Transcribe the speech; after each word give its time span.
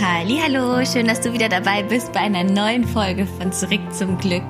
Hallo, 0.00 0.84
schön, 0.84 1.06
dass 1.06 1.20
du 1.20 1.32
wieder 1.32 1.48
dabei 1.48 1.82
bist 1.82 2.12
bei 2.12 2.20
einer 2.20 2.44
neuen 2.44 2.84
Folge 2.84 3.26
von 3.26 3.52
Zurück 3.52 3.80
zum 3.92 4.16
Glück. 4.16 4.44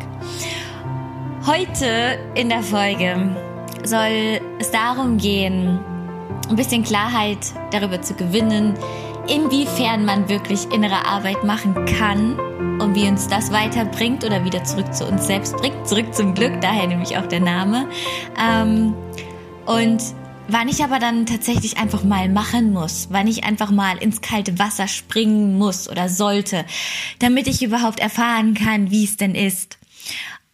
Heute 1.45 2.19
in 2.35 2.49
der 2.49 2.63
Folge 2.63 3.37
soll 3.83 4.41
es 4.61 4.71
darum 4.71 5.19
gehen, 5.19 5.81
ein 6.49 6.57
bisschen 6.57 6.85
Klarheit 6.85 7.39
darüber 7.73 8.01
zu 8.03 8.15
gewinnen, 8.15 8.75
inwiefern 9.27 10.05
man 10.05 10.29
wirklich 10.29 10.71
innere 10.73 11.05
Arbeit 11.07 11.43
machen 11.43 11.75
kann 11.87 12.39
und 12.81 12.95
wie 12.95 13.09
uns 13.09 13.27
das 13.27 13.53
weiterbringt 13.53 14.25
oder 14.25 14.45
wieder 14.45 14.63
zurück 14.63 14.95
zu 14.95 15.07
uns 15.07 15.27
selbst 15.27 15.57
bringt, 15.57 15.89
zurück 15.89 16.15
zum 16.15 16.35
Glück, 16.35 16.61
daher 16.61 16.87
nämlich 16.87 17.17
auch 17.19 17.27
der 17.27 17.41
Name. 17.41 17.89
Ähm, 18.41 18.95
und 19.65 20.03
wann 20.49 20.69
ich 20.69 20.83
aber 20.83 20.99
dann 20.99 21.27
tatsächlich 21.27 21.79
einfach 21.79 22.05
mal 22.05 22.29
machen 22.29 22.73
muss, 22.73 23.09
wann 23.11 23.27
ich 23.27 23.45
einfach 23.45 23.71
mal 23.71 23.99
ins 23.99 24.21
kalte 24.21 24.59
Wasser 24.59 24.89
springen 24.89 25.59
muss 25.59 25.89
oder 25.89 26.09
sollte, 26.09 26.65
damit 27.19 27.47
ich 27.47 27.63
überhaupt 27.63 28.01
erfahren 28.01 28.55
kann, 28.55 28.91
wie 28.91 29.05
es 29.05 29.17
denn 29.17 29.35
ist. 29.35 29.79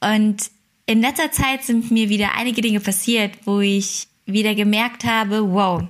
Und 0.01 0.51
in 0.87 1.01
letzter 1.01 1.31
Zeit 1.31 1.65
sind 1.65 1.91
mir 1.91 2.09
wieder 2.09 2.35
einige 2.37 2.61
Dinge 2.61 2.81
passiert, 2.81 3.33
wo 3.45 3.61
ich 3.61 4.09
wieder 4.27 4.55
gemerkt 4.55 5.05
habe, 5.05 5.53
wow, 5.53 5.85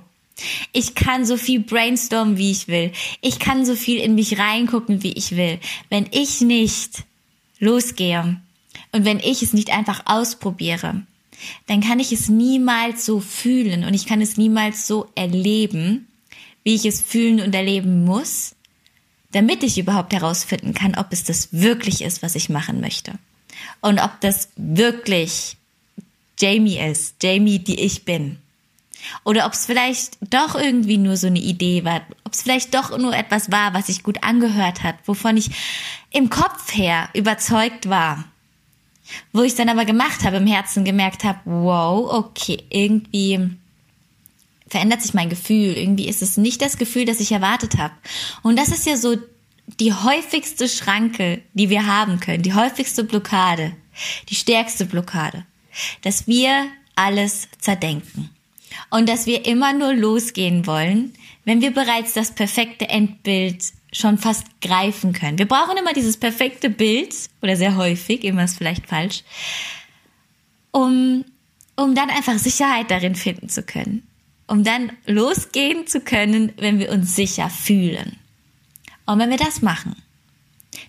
ich 0.71 0.95
kann 0.95 1.25
so 1.25 1.37
viel 1.37 1.59
brainstormen, 1.59 2.37
wie 2.37 2.51
ich 2.51 2.67
will. 2.67 2.91
Ich 3.21 3.39
kann 3.39 3.65
so 3.65 3.75
viel 3.75 3.99
in 3.99 4.15
mich 4.15 4.39
reingucken, 4.39 5.03
wie 5.03 5.13
ich 5.13 5.35
will. 5.35 5.59
Wenn 5.89 6.07
ich 6.11 6.41
nicht 6.41 7.03
losgehe 7.59 8.41
und 8.91 9.05
wenn 9.05 9.19
ich 9.19 9.41
es 9.41 9.53
nicht 9.53 9.71
einfach 9.71 10.03
ausprobiere, 10.05 11.03
dann 11.67 11.81
kann 11.81 11.99
ich 11.99 12.11
es 12.11 12.29
niemals 12.29 13.05
so 13.05 13.19
fühlen 13.19 13.83
und 13.83 13.93
ich 13.93 14.05
kann 14.05 14.21
es 14.21 14.37
niemals 14.37 14.87
so 14.87 15.09
erleben, 15.15 16.07
wie 16.63 16.75
ich 16.75 16.85
es 16.85 17.01
fühlen 17.01 17.41
und 17.41 17.53
erleben 17.53 18.05
muss, 18.05 18.55
damit 19.31 19.63
ich 19.63 19.77
überhaupt 19.77 20.13
herausfinden 20.13 20.73
kann, 20.73 20.95
ob 20.95 21.07
es 21.11 21.23
das 21.23 21.49
wirklich 21.51 22.01
ist, 22.01 22.21
was 22.21 22.35
ich 22.35 22.49
machen 22.49 22.79
möchte. 22.79 23.13
Und 23.81 23.99
ob 23.99 24.19
das 24.21 24.49
wirklich 24.55 25.57
Jamie 26.39 26.79
ist, 26.79 27.15
Jamie, 27.21 27.59
die 27.59 27.79
ich 27.79 28.05
bin. 28.05 28.37
Oder 29.23 29.45
ob 29.45 29.53
es 29.53 29.65
vielleicht 29.65 30.17
doch 30.21 30.55
irgendwie 30.55 30.97
nur 30.97 31.17
so 31.17 31.27
eine 31.27 31.39
Idee 31.39 31.83
war, 31.83 32.01
ob 32.23 32.33
es 32.33 32.41
vielleicht 32.41 32.73
doch 32.73 32.97
nur 32.97 33.13
etwas 33.13 33.51
war, 33.51 33.73
was 33.73 33.87
sich 33.87 34.03
gut 34.03 34.23
angehört 34.23 34.83
hat, 34.83 34.95
wovon 35.05 35.37
ich 35.37 35.49
im 36.11 36.29
Kopf 36.29 36.73
her 36.73 37.09
überzeugt 37.13 37.89
war. 37.89 38.25
Wo 39.31 39.41
ich 39.41 39.55
dann 39.55 39.69
aber 39.69 39.85
gemacht 39.85 40.23
habe, 40.23 40.37
im 40.37 40.47
Herzen 40.47 40.85
gemerkt 40.85 41.23
habe, 41.23 41.39
wow, 41.45 42.11
okay, 42.13 42.63
irgendwie 42.69 43.49
verändert 44.67 45.01
sich 45.01 45.13
mein 45.13 45.29
Gefühl. 45.29 45.77
Irgendwie 45.77 46.07
ist 46.07 46.21
es 46.21 46.37
nicht 46.37 46.61
das 46.61 46.77
Gefühl, 46.77 47.05
das 47.05 47.19
ich 47.19 47.31
erwartet 47.31 47.77
habe. 47.77 47.93
Und 48.41 48.57
das 48.57 48.69
ist 48.69 48.85
ja 48.85 48.97
so 48.97 49.17
die 49.79 49.93
häufigste 49.93 50.67
Schranke, 50.67 51.41
die 51.53 51.69
wir 51.69 51.85
haben 51.85 52.19
können, 52.19 52.43
die 52.43 52.53
häufigste 52.53 53.03
Blockade, 53.03 53.75
die 54.29 54.35
stärkste 54.35 54.85
Blockade, 54.85 55.45
dass 56.01 56.27
wir 56.27 56.67
alles 56.95 57.47
zerdenken 57.59 58.29
und 58.89 59.07
dass 59.07 59.25
wir 59.25 59.45
immer 59.45 59.73
nur 59.73 59.93
losgehen 59.93 60.65
wollen, 60.67 61.13
wenn 61.45 61.61
wir 61.61 61.71
bereits 61.71 62.13
das 62.13 62.31
perfekte 62.31 62.89
Endbild 62.89 63.63
schon 63.93 64.17
fast 64.17 64.45
greifen 64.61 65.13
können. 65.13 65.37
Wir 65.37 65.47
brauchen 65.47 65.77
immer 65.77 65.93
dieses 65.93 66.17
perfekte 66.17 66.69
Bild 66.69 67.13
oder 67.41 67.55
sehr 67.55 67.77
häufig, 67.77 68.23
immer 68.23 68.43
ist 68.43 68.57
vielleicht 68.57 68.87
falsch, 68.87 69.23
um, 70.71 71.23
um 71.75 71.95
dann 71.95 72.09
einfach 72.09 72.37
Sicherheit 72.37 72.91
darin 72.91 73.15
finden 73.15 73.49
zu 73.49 73.63
können, 73.63 74.03
um 74.47 74.63
dann 74.63 74.91
losgehen 75.05 75.87
zu 75.87 76.01
können, 76.01 76.51
wenn 76.57 76.79
wir 76.79 76.91
uns 76.91 77.15
sicher 77.15 77.49
fühlen. 77.49 78.17
Und 79.05 79.19
wenn 79.19 79.29
wir 79.29 79.37
das 79.37 79.61
machen, 79.61 79.95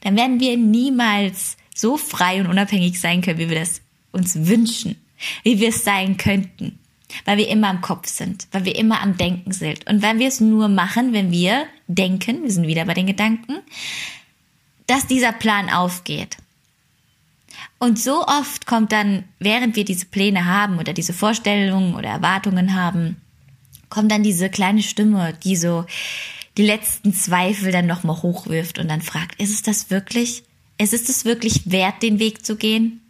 dann 0.00 0.16
werden 0.16 0.40
wir 0.40 0.56
niemals 0.56 1.56
so 1.74 1.96
frei 1.96 2.40
und 2.40 2.46
unabhängig 2.46 3.00
sein 3.00 3.20
können, 3.20 3.38
wie 3.38 3.50
wir 3.50 3.60
das 3.60 3.82
uns 4.12 4.46
wünschen, 4.46 4.96
wie 5.42 5.60
wir 5.60 5.68
es 5.68 5.84
sein 5.84 6.16
könnten 6.16 6.78
weil 7.24 7.38
wir 7.38 7.48
immer 7.48 7.70
im 7.70 7.80
Kopf 7.80 8.08
sind, 8.08 8.48
weil 8.52 8.64
wir 8.64 8.76
immer 8.76 9.00
am 9.00 9.16
Denken 9.16 9.52
sind. 9.52 9.88
Und 9.88 10.02
wenn 10.02 10.18
wir 10.18 10.28
es 10.28 10.40
nur 10.40 10.68
machen, 10.68 11.12
wenn 11.12 11.30
wir 11.30 11.66
denken, 11.86 12.42
wir 12.42 12.50
sind 12.50 12.66
wieder 12.66 12.84
bei 12.84 12.94
den 12.94 13.06
Gedanken, 13.06 13.58
dass 14.86 15.06
dieser 15.06 15.32
Plan 15.32 15.70
aufgeht. 15.70 16.36
Und 17.78 17.98
so 17.98 18.26
oft 18.26 18.66
kommt 18.66 18.92
dann, 18.92 19.24
während 19.38 19.76
wir 19.76 19.84
diese 19.84 20.06
Pläne 20.06 20.46
haben 20.46 20.78
oder 20.78 20.92
diese 20.92 21.12
Vorstellungen 21.12 21.94
oder 21.94 22.08
Erwartungen 22.08 22.74
haben, 22.74 23.20
kommt 23.90 24.10
dann 24.10 24.22
diese 24.22 24.48
kleine 24.48 24.82
Stimme, 24.82 25.34
die 25.44 25.56
so 25.56 25.84
die 26.56 26.64
letzten 26.64 27.12
Zweifel 27.12 27.72
dann 27.72 27.86
nochmal 27.86 28.22
hochwirft 28.22 28.78
und 28.78 28.88
dann 28.88 29.02
fragt, 29.02 29.40
ist 29.40 29.52
es 29.52 29.62
das 29.62 29.90
wirklich? 29.90 30.44
Ist 30.78 30.92
es 30.92 31.04
das 31.04 31.24
wirklich 31.24 31.70
wert, 31.70 32.02
den 32.02 32.18
Weg 32.18 32.44
zu 32.44 32.56
gehen? 32.56 33.00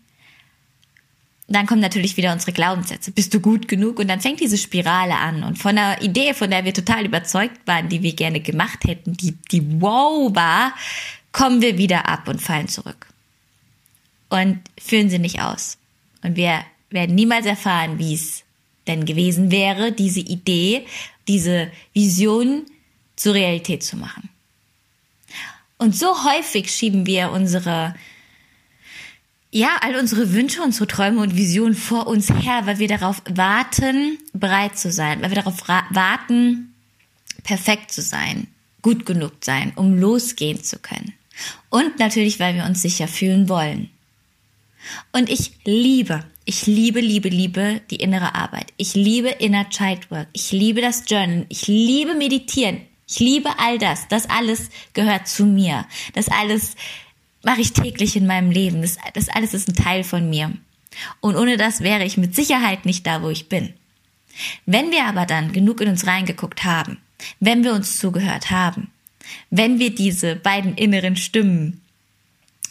Dann 1.46 1.66
kommen 1.66 1.80
natürlich 1.80 2.16
wieder 2.16 2.32
unsere 2.32 2.52
Glaubenssätze. 2.52 3.12
Bist 3.12 3.34
du 3.34 3.40
gut 3.40 3.68
genug? 3.68 3.98
Und 3.98 4.08
dann 4.08 4.20
fängt 4.20 4.40
diese 4.40 4.56
Spirale 4.56 5.16
an. 5.16 5.42
Und 5.42 5.58
von 5.58 5.76
einer 5.76 6.00
Idee, 6.00 6.32
von 6.32 6.50
der 6.50 6.64
wir 6.64 6.72
total 6.72 7.04
überzeugt 7.04 7.66
waren, 7.66 7.88
die 7.88 8.02
wir 8.02 8.14
gerne 8.14 8.40
gemacht 8.40 8.84
hätten, 8.84 9.14
die, 9.14 9.36
die 9.50 9.80
wow 9.80 10.34
war, 10.34 10.74
kommen 11.32 11.60
wir 11.60 11.76
wieder 11.76 12.08
ab 12.08 12.28
und 12.28 12.40
fallen 12.40 12.68
zurück. 12.68 13.06
Und 14.30 14.60
führen 14.80 15.10
sie 15.10 15.18
nicht 15.18 15.40
aus. 15.42 15.76
Und 16.22 16.36
wir 16.36 16.64
werden 16.88 17.14
niemals 17.14 17.44
erfahren, 17.44 17.98
wie 17.98 18.14
es 18.14 18.42
denn 18.86 19.04
gewesen 19.04 19.50
wäre, 19.50 19.92
diese 19.92 20.20
Idee, 20.20 20.86
diese 21.28 21.70
Vision 21.92 22.62
zur 23.16 23.34
Realität 23.34 23.82
zu 23.82 23.96
machen. 23.96 24.30
Und 25.76 25.94
so 25.94 26.24
häufig 26.24 26.70
schieben 26.70 27.06
wir 27.06 27.30
unsere 27.30 27.94
ja, 29.54 29.76
all 29.82 29.94
unsere 29.94 30.32
Wünsche, 30.32 30.62
unsere 30.62 30.88
Träume 30.88 31.20
und 31.20 31.36
Visionen 31.36 31.76
vor 31.76 32.08
uns 32.08 32.28
her, 32.28 32.62
weil 32.64 32.80
wir 32.80 32.88
darauf 32.88 33.22
warten, 33.30 34.18
bereit 34.32 34.76
zu 34.76 34.90
sein, 34.90 35.22
weil 35.22 35.30
wir 35.30 35.42
darauf 35.42 35.68
warten, 35.68 36.74
perfekt 37.44 37.92
zu 37.92 38.02
sein, 38.02 38.48
gut 38.82 39.06
genug 39.06 39.32
sein, 39.42 39.72
um 39.76 39.96
losgehen 39.96 40.64
zu 40.64 40.80
können. 40.80 41.14
Und 41.70 42.00
natürlich, 42.00 42.40
weil 42.40 42.56
wir 42.56 42.64
uns 42.64 42.82
sicher 42.82 43.06
fühlen 43.06 43.48
wollen. 43.48 43.90
Und 45.12 45.30
ich 45.30 45.52
liebe, 45.64 46.24
ich 46.44 46.66
liebe, 46.66 46.98
liebe, 46.98 47.28
liebe 47.28 47.80
die 47.90 47.96
innere 47.96 48.34
Arbeit. 48.34 48.72
Ich 48.76 48.94
liebe 48.94 49.28
Inner 49.28 49.68
Child 49.68 50.10
Work. 50.10 50.26
Ich 50.32 50.50
liebe 50.50 50.80
das 50.80 51.04
Journal. 51.06 51.46
Ich 51.48 51.68
liebe 51.68 52.14
Meditieren. 52.14 52.80
Ich 53.06 53.20
liebe 53.20 53.50
all 53.60 53.78
das. 53.78 54.08
Das 54.08 54.28
alles 54.28 54.70
gehört 54.94 55.28
zu 55.28 55.46
mir. 55.46 55.86
Das 56.12 56.26
alles 56.28 56.74
mache 57.44 57.60
ich 57.60 57.72
täglich 57.72 58.16
in 58.16 58.26
meinem 58.26 58.50
Leben. 58.50 58.82
Das, 58.82 58.98
das 59.14 59.28
alles 59.28 59.54
ist 59.54 59.68
ein 59.68 59.74
Teil 59.74 60.04
von 60.04 60.28
mir. 60.28 60.52
Und 61.20 61.36
ohne 61.36 61.56
das 61.56 61.80
wäre 61.80 62.04
ich 62.04 62.16
mit 62.16 62.34
Sicherheit 62.34 62.84
nicht 62.86 63.06
da, 63.06 63.22
wo 63.22 63.30
ich 63.30 63.48
bin. 63.48 63.74
Wenn 64.66 64.90
wir 64.90 65.04
aber 65.06 65.26
dann 65.26 65.52
genug 65.52 65.80
in 65.80 65.88
uns 65.88 66.06
reingeguckt 66.06 66.64
haben, 66.64 66.98
wenn 67.40 67.64
wir 67.64 67.72
uns 67.72 67.98
zugehört 67.98 68.50
haben, 68.50 68.90
wenn 69.50 69.78
wir 69.78 69.94
diese 69.94 70.36
beiden 70.36 70.74
inneren 70.74 71.16
Stimmen 71.16 71.80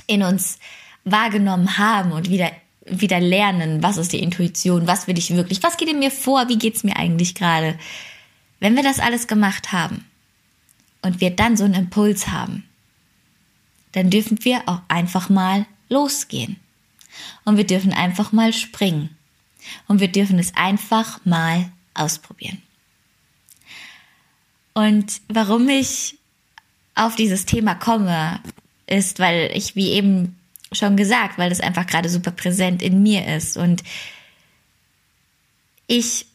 in 0.07 0.23
uns 0.23 0.59
wahrgenommen 1.03 1.77
haben 1.77 2.11
und 2.11 2.29
wieder 2.29 2.51
wieder 2.85 3.21
lernen, 3.21 3.81
was 3.81 3.97
ist 3.97 4.11
die 4.11 4.21
Intuition, 4.21 4.87
was 4.87 5.07
will 5.07 5.17
ich 5.17 5.33
wirklich, 5.33 5.63
was 5.63 5.77
geht 5.77 5.89
in 5.89 5.99
mir 5.99 6.11
vor, 6.11 6.49
wie 6.49 6.57
geht's 6.57 6.83
mir 6.83 6.97
eigentlich 6.97 7.33
gerade. 7.33 7.77
Wenn 8.59 8.75
wir 8.75 8.83
das 8.83 8.99
alles 8.99 9.27
gemacht 9.27 9.71
haben 9.71 10.05
und 11.01 11.21
wir 11.21 11.31
dann 11.31 11.55
so 11.55 11.63
einen 11.63 11.75
Impuls 11.75 12.27
haben, 12.27 12.65
dann 13.93 14.09
dürfen 14.09 14.43
wir 14.43 14.63
auch 14.67 14.81
einfach 14.87 15.29
mal 15.29 15.65
losgehen. 15.89 16.57
Und 17.45 17.57
wir 17.57 17.65
dürfen 17.65 17.93
einfach 17.93 18.31
mal 18.31 18.53
springen. 18.53 19.15
Und 19.87 19.99
wir 19.99 20.09
dürfen 20.09 20.39
es 20.39 20.55
einfach 20.55 21.23
mal 21.25 21.71
ausprobieren. 21.93 22.61
Und 24.73 25.21
warum 25.29 25.69
ich 25.69 26.17
auf 26.95 27.15
dieses 27.15 27.45
Thema 27.45 27.75
komme, 27.75 28.41
ist, 28.87 29.19
weil 29.19 29.51
ich, 29.55 29.75
wie 29.75 29.91
eben 29.91 30.37
schon 30.71 30.97
gesagt, 30.97 31.37
weil 31.37 31.49
das 31.49 31.61
einfach 31.61 31.85
gerade 31.85 32.09
super 32.09 32.31
präsent 32.31 32.81
in 32.81 33.03
mir 33.03 33.35
ist. 33.35 33.57
Und 33.57 33.83
ich 35.87 36.25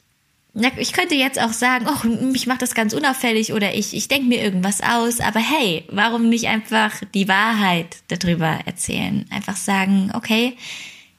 ich 0.79 0.93
könnte 0.93 1.15
jetzt 1.15 1.41
auch 1.41 1.53
sagen, 1.53 1.87
oh, 1.89 2.33
ich 2.35 2.47
mache 2.47 2.59
das 2.59 2.75
ganz 2.75 2.93
unauffällig 2.93 3.53
oder 3.53 3.75
ich, 3.75 3.95
ich 3.95 4.09
denke 4.09 4.29
mir 4.29 4.43
irgendwas 4.43 4.81
aus, 4.81 5.21
aber 5.21 5.41
hey, 5.41 5.85
warum 5.91 6.29
nicht 6.29 6.47
einfach 6.47 6.93
die 7.15 7.29
Wahrheit 7.29 7.99
darüber 8.09 8.59
erzählen? 8.65 9.27
Einfach 9.31 9.57
sagen, 9.57 10.11
okay, 10.15 10.57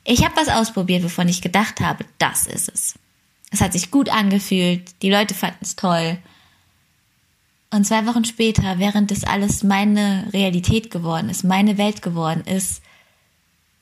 ich 0.04 0.26
habe 0.26 0.36
was 0.36 0.50
ausprobiert, 0.50 1.04
wovon 1.04 1.28
ich 1.28 1.42
gedacht 1.42 1.80
habe, 1.80 2.06
das 2.18 2.48
ist 2.48 2.70
es. 2.70 2.96
Es 3.52 3.62
hat 3.62 3.74
sich 3.74 3.92
gut 3.92 4.10
angefühlt, 4.10 5.02
die 5.02 5.12
Leute 5.12 5.34
fanden 5.34 5.60
es 5.62 5.76
toll. 5.76 6.18
Und 7.72 7.86
zwei 7.86 8.06
Wochen 8.08 8.26
später, 8.26 8.80
während 8.80 9.12
das 9.12 9.24
alles 9.24 9.64
meine 9.64 10.28
Realität 10.34 10.90
geworden 10.90 11.30
ist, 11.30 11.44
meine 11.44 11.78
Welt 11.78 12.02
geworden 12.02 12.44
ist, 12.46 12.82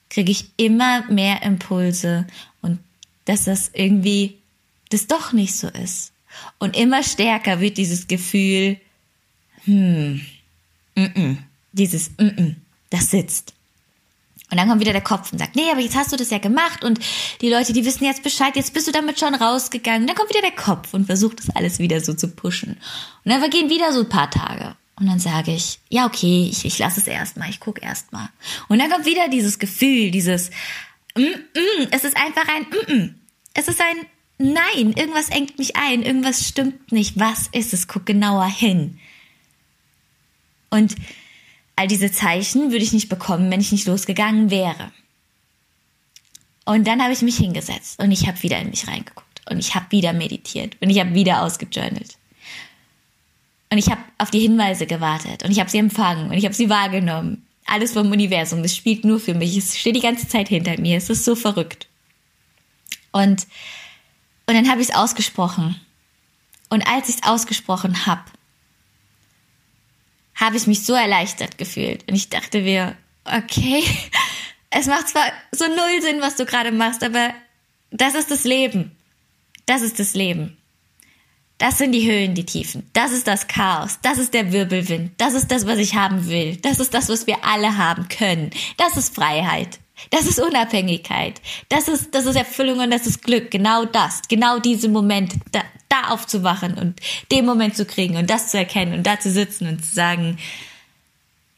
kriege 0.09 0.31
ich 0.31 0.49
immer 0.57 1.09
mehr 1.09 1.41
Impulse 1.43 2.27
und 2.61 2.79
dass 3.25 3.45
das 3.45 3.71
irgendwie 3.73 4.36
das 4.89 5.07
doch 5.07 5.33
nicht 5.33 5.55
so 5.55 5.67
ist. 5.67 6.11
Und 6.59 6.75
immer 6.77 7.03
stärker 7.03 7.59
wird 7.59 7.77
dieses 7.77 8.07
Gefühl, 8.07 8.79
hm, 9.65 10.21
mm 10.95 11.01
-mm, 11.01 11.37
dieses 11.71 12.11
mm 12.11 12.27
-mm, 12.27 12.55
das 12.89 13.11
sitzt. 13.11 13.53
Und 14.49 14.57
dann 14.57 14.69
kommt 14.69 14.79
wieder 14.79 14.93
der 14.93 15.01
Kopf 15.01 15.33
und 15.33 15.39
sagt, 15.39 15.57
nee, 15.57 15.69
aber 15.69 15.81
jetzt 15.81 15.97
hast 15.97 16.13
du 16.13 16.15
das 16.15 16.29
ja 16.29 16.37
gemacht 16.37 16.85
und 16.85 16.99
die 17.41 17.49
Leute, 17.49 17.73
die 17.73 17.83
wissen 17.83 18.05
jetzt 18.05 18.23
Bescheid, 18.23 18.55
jetzt 18.55 18.73
bist 18.73 18.87
du 18.87 18.93
damit 18.93 19.19
schon 19.19 19.35
rausgegangen. 19.35 20.07
Dann 20.07 20.15
kommt 20.15 20.29
wieder 20.29 20.41
der 20.41 20.51
Kopf 20.51 20.93
und 20.93 21.05
versucht 21.05 21.39
das 21.39 21.53
alles 21.53 21.79
wieder 21.79 21.99
so 21.99 22.13
zu 22.13 22.29
pushen. 22.29 22.77
Und 23.25 23.31
dann 23.31 23.41
vergehen 23.41 23.69
wieder 23.69 23.91
so 23.91 24.01
ein 24.01 24.09
paar 24.09 24.31
Tage. 24.31 24.75
Und 24.99 25.07
dann 25.07 25.19
sage 25.19 25.51
ich, 25.51 25.79
ja, 25.89 26.05
okay, 26.05 26.47
ich, 26.49 26.63
ich 26.63 26.79
lasse 26.79 27.01
es 27.01 27.07
erstmal, 27.07 27.49
ich 27.49 27.59
gucke 27.59 27.81
erstmal. 27.81 28.29
Und 28.69 28.79
dann 28.79 28.89
kommt 28.89 29.05
wieder 29.05 29.27
dieses 29.27 29.59
Gefühl, 29.59 30.11
dieses, 30.11 30.49
mm, 31.15 31.21
mm, 31.21 31.87
es 31.91 32.05
ist 32.05 32.15
einfach 32.15 32.47
ein 32.47 32.63
mm, 32.63 32.93
mm. 32.93 33.15
Es 33.53 33.67
ist 33.67 33.81
ein 33.81 34.05
Nein, 34.39 34.93
irgendwas 34.93 35.29
engt 35.29 35.57
mich 35.57 35.75
ein, 35.75 36.03
irgendwas 36.03 36.47
stimmt 36.47 36.91
nicht. 36.91 37.19
Was 37.19 37.47
ist 37.51 37.73
es? 37.73 37.87
Guck 37.87 38.05
genauer 38.05 38.45
hin. 38.45 38.99
Und 40.69 40.95
all 41.75 41.87
diese 41.87 42.11
Zeichen 42.11 42.71
würde 42.71 42.83
ich 42.83 42.93
nicht 42.93 43.09
bekommen, 43.09 43.49
wenn 43.49 43.61
ich 43.61 43.71
nicht 43.71 43.87
losgegangen 43.87 44.49
wäre. 44.51 44.91
Und 46.65 46.85
dann 46.85 47.01
habe 47.01 47.13
ich 47.13 47.21
mich 47.21 47.37
hingesetzt 47.37 47.99
und 47.99 48.11
ich 48.11 48.27
habe 48.27 48.43
wieder 48.43 48.59
in 48.59 48.69
mich 48.69 48.87
reingeguckt 48.87 49.41
und 49.49 49.57
ich 49.57 49.73
habe 49.73 49.85
wieder 49.89 50.11
meditiert 50.11 50.75
und 50.81 50.89
ich 50.89 50.99
habe 50.99 51.13
wieder 51.13 51.41
ausgejournalt. 51.43 52.17
Und 53.69 53.77
ich 53.77 53.89
habe 53.89 54.01
auf 54.17 54.31
die 54.31 54.39
Hinweise 54.39 54.85
gewartet 54.85 55.43
und 55.43 55.51
ich 55.51 55.59
habe 55.59 55.69
sie 55.69 55.77
empfangen 55.77 56.29
und 56.29 56.33
ich 56.33 56.43
habe 56.43 56.53
sie 56.53 56.69
wahrgenommen. 56.69 57.45
Alles 57.65 57.93
vom 57.93 58.11
Universum, 58.11 58.63
es 58.63 58.75
spielt 58.75 59.05
nur 59.05 59.19
für 59.19 59.33
mich, 59.33 59.57
es 59.57 59.77
steht 59.77 59.95
die 59.95 60.01
ganze 60.01 60.27
Zeit 60.27 60.49
hinter 60.49 60.79
mir, 60.79 60.97
es 60.97 61.09
ist 61.09 61.25
so 61.25 61.35
verrückt. 61.35 61.87
Und, 63.11 63.47
und 64.47 64.55
dann 64.55 64.69
habe 64.69 64.81
ich 64.81 64.89
es 64.89 64.95
ausgesprochen. 64.95 65.79
Und 66.69 66.87
als 66.87 67.09
ich 67.09 67.15
es 67.15 67.23
ausgesprochen 67.23 68.05
habe, 68.05 68.23
habe 70.35 70.57
ich 70.57 70.67
mich 70.67 70.83
so 70.83 70.93
erleichtert 70.93 71.57
gefühlt. 71.57 72.07
Und 72.07 72.15
ich 72.15 72.29
dachte 72.29 72.61
mir, 72.61 72.95
okay, 73.25 73.83
es 74.69 74.87
macht 74.87 75.09
zwar 75.09 75.25
so 75.51 75.65
null 75.65 76.01
Sinn, 76.01 76.21
was 76.21 76.35
du 76.35 76.45
gerade 76.45 76.71
machst, 76.71 77.03
aber 77.03 77.33
das 77.91 78.15
ist 78.15 78.31
das 78.31 78.43
Leben. 78.43 78.95
Das 79.65 79.81
ist 79.81 79.99
das 79.99 80.13
Leben. 80.13 80.57
Das 81.57 81.79
sind 81.79 81.91
die 81.91 82.09
Höhen, 82.09 82.35
die 82.35 82.45
Tiefen. 82.45 82.87
Das 82.93 83.11
ist 83.11 83.27
das 83.27 83.47
Chaos. 83.47 83.99
Das 84.03 84.19
ist 84.19 84.33
der 84.33 84.53
Wirbelwind. 84.53 85.13
Das 85.17 85.33
ist 85.33 85.51
das, 85.51 85.65
was 85.65 85.79
ich 85.79 85.95
haben 85.95 86.27
will. 86.27 86.57
Das 86.57 86.79
ist 86.79 86.93
das, 86.93 87.09
was 87.09 87.25
wir 87.25 87.43
alle 87.43 87.77
haben 87.77 88.07
können. 88.09 88.51
Das 88.77 88.95
ist 88.95 89.15
Freiheit. 89.15 89.79
Das 90.11 90.25
ist 90.25 90.39
Unabhängigkeit. 90.39 91.41
Das 91.69 91.87
ist, 91.87 92.13
das 92.13 92.25
ist 92.25 92.35
Erfüllung 92.35 92.79
und 92.79 92.91
das 92.91 93.07
ist 93.07 93.23
Glück. 93.23 93.51
Genau 93.51 93.85
das. 93.85 94.21
Genau 94.27 94.59
diese 94.59 94.89
Momente. 94.89 95.37
Da, 95.51 95.63
da 95.89 96.09
aufzuwachen 96.09 96.77
und 96.77 96.99
den 97.31 97.45
Moment 97.45 97.75
zu 97.75 97.85
kriegen 97.85 98.17
und 98.17 98.29
das 98.29 98.49
zu 98.51 98.57
erkennen 98.57 98.93
und 98.93 99.07
da 99.07 99.19
zu 99.19 99.31
sitzen 99.31 99.67
und 99.67 99.83
zu 99.83 99.93
sagen, 99.93 100.37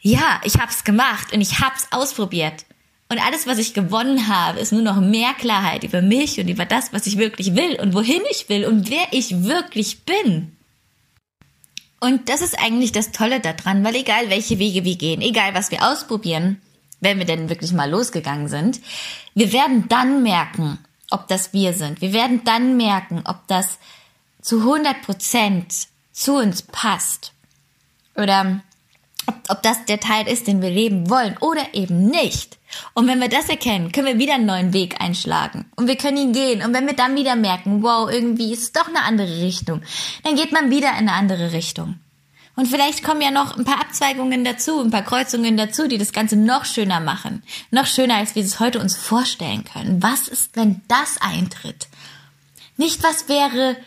ja, 0.02 0.40
ich 0.44 0.56
hab's 0.56 0.84
gemacht 0.84 1.34
und 1.34 1.42
ich 1.42 1.60
hab's 1.60 1.88
ausprobiert. 1.92 2.66
Und 3.10 3.20
alles, 3.26 3.48
was 3.48 3.58
ich 3.58 3.74
gewonnen 3.74 4.28
habe, 4.28 4.60
ist 4.60 4.72
nur 4.72 4.84
noch 4.84 5.02
mehr 5.02 5.34
Klarheit 5.34 5.84
über 5.84 6.02
mich 6.02 6.40
und 6.40 6.48
über 6.48 6.66
das, 6.66 6.94
was 6.94 7.08
ich 7.08 7.18
wirklich 7.18 7.56
will 7.56 7.80
und 7.82 7.96
wohin 7.96 8.22
ich 8.30 8.50
will 8.50 8.66
und 8.66 8.90
wer 8.90 9.08
ich 9.12 9.44
wirklich 9.44 10.04
bin. 10.04 10.56
Und 12.00 12.30
das 12.30 12.42
ist 12.42 12.58
eigentlich 12.60 12.92
das 12.92 13.12
Tolle 13.12 13.40
daran, 13.40 13.84
weil 13.84 13.96
egal 13.96 14.30
welche 14.30 14.60
Wege 14.60 14.86
wir 14.86 14.96
gehen, 14.96 15.22
egal 15.22 15.54
was 15.54 15.72
wir 15.72 15.90
ausprobieren, 15.90 16.62
wenn 17.01 17.18
wir 17.18 17.25
denn 17.25 17.50
wirklich 17.50 17.74
mal 17.74 17.90
losgegangen 17.90 18.48
sind, 18.48 18.80
wir 19.34 19.54
werden 19.54 19.88
dann 19.88 20.24
merken, 20.24 20.80
ob 21.10 21.28
das 21.28 21.54
wir 21.54 21.74
sind. 21.74 22.01
Wir 22.01 22.13
werden 22.13 22.44
dann 22.44 22.78
merken, 22.78 23.22
ob 23.25 23.48
das 23.48 23.80
zu 24.42 24.60
100 24.60 25.01
Prozent 25.01 25.88
zu 26.12 26.36
uns 26.36 26.62
passt. 26.62 27.34
Oder 28.16 28.62
ob, 29.25 29.36
ob 29.50 29.63
das 29.63 29.86
der 29.86 30.00
Teil 30.00 30.28
ist, 30.28 30.48
den 30.48 30.62
wir 30.62 30.69
leben 30.69 31.10
wollen 31.10 31.38
oder 31.40 31.74
eben 31.74 32.07
nicht. 32.07 32.57
Und 32.94 33.07
wenn 33.07 33.19
wir 33.19 33.30
das 33.30 33.50
erkennen, 33.50 33.92
können 33.92 34.07
wir 34.07 34.19
wieder 34.19 34.36
einen 34.36 34.45
neuen 34.45 34.74
Weg 34.74 35.02
einschlagen. 35.02 35.66
Und 35.75 35.88
wir 35.88 35.95
können 35.95 36.18
ihn 36.18 36.34
gehen. 36.34 36.63
Und 36.63 36.74
wenn 36.74 36.86
wir 36.86 36.95
dann 36.95 37.16
wieder 37.16 37.36
merken, 37.36 37.81
wow, 37.81 38.10
irgendwie 38.10 38.52
ist 38.54 38.62
es 38.62 38.72
doch 38.72 38.88
eine 38.88 39.04
andere 39.04 39.42
Richtung, 39.42 39.81
dann 40.24 40.36
geht 40.36 40.52
man 40.52 40.69
wieder 40.69 40.90
in 40.92 41.10
eine 41.10 41.13
andere 41.13 41.52
Richtung. 41.52 42.00
Und 42.60 42.66
vielleicht 42.66 43.06
kommen 43.06 43.22
ja 43.22 43.32
noch 43.32 43.56
ein 43.56 43.64
paar 43.64 43.80
Abzweigungen 43.80 44.44
dazu, 44.44 44.82
ein 44.82 44.92
paar 44.92 45.04
Kreuzungen 45.04 45.56
dazu, 45.56 45.88
die 45.88 45.98
das 45.98 46.12
Ganze 46.12 46.36
noch 46.36 46.66
schöner 46.66 47.00
machen. 47.00 47.42
Noch 47.72 47.86
schöner, 47.86 48.16
als 48.16 48.36
wir 48.36 48.44
es 48.44 48.60
heute 48.60 48.82
uns 48.82 48.98
vorstellen 48.98 49.64
können. 49.64 50.04
Was 50.04 50.28
ist, 50.28 50.58
wenn 50.58 50.82
das 50.90 51.22
eintritt? 51.22 51.88
Nicht 52.76 53.02
was 53.02 53.30
wäre, 53.30 53.78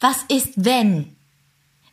was 0.00 0.24
ist, 0.28 0.54
wenn? 0.56 1.16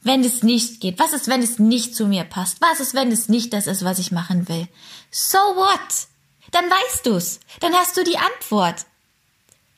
Wenn 0.04 0.24
es 0.24 0.42
nicht 0.42 0.80
geht? 0.80 1.00
Was 1.00 1.12
ist, 1.12 1.28
wenn 1.28 1.42
es 1.42 1.60
nicht 1.60 1.98
zu 1.98 2.08
mir 2.08 2.24
passt? 2.24 2.62
Was 2.62 2.80
ist, 2.80 2.94
wenn 2.94 3.12
es 3.12 3.28
nicht 3.28 3.52
das 3.52 3.68
ist, 3.68 3.84
was 3.84 4.00
ich 4.00 4.14
machen 4.14 4.48
will? 4.48 4.70
So 5.12 5.38
what? 5.38 6.08
Dann 6.52 6.64
weißt 6.64 7.08
du's. 7.08 7.42
Dann 7.60 7.74
hast 7.74 7.98
du 7.98 8.06
die 8.06 8.18
Antwort. 8.18 8.86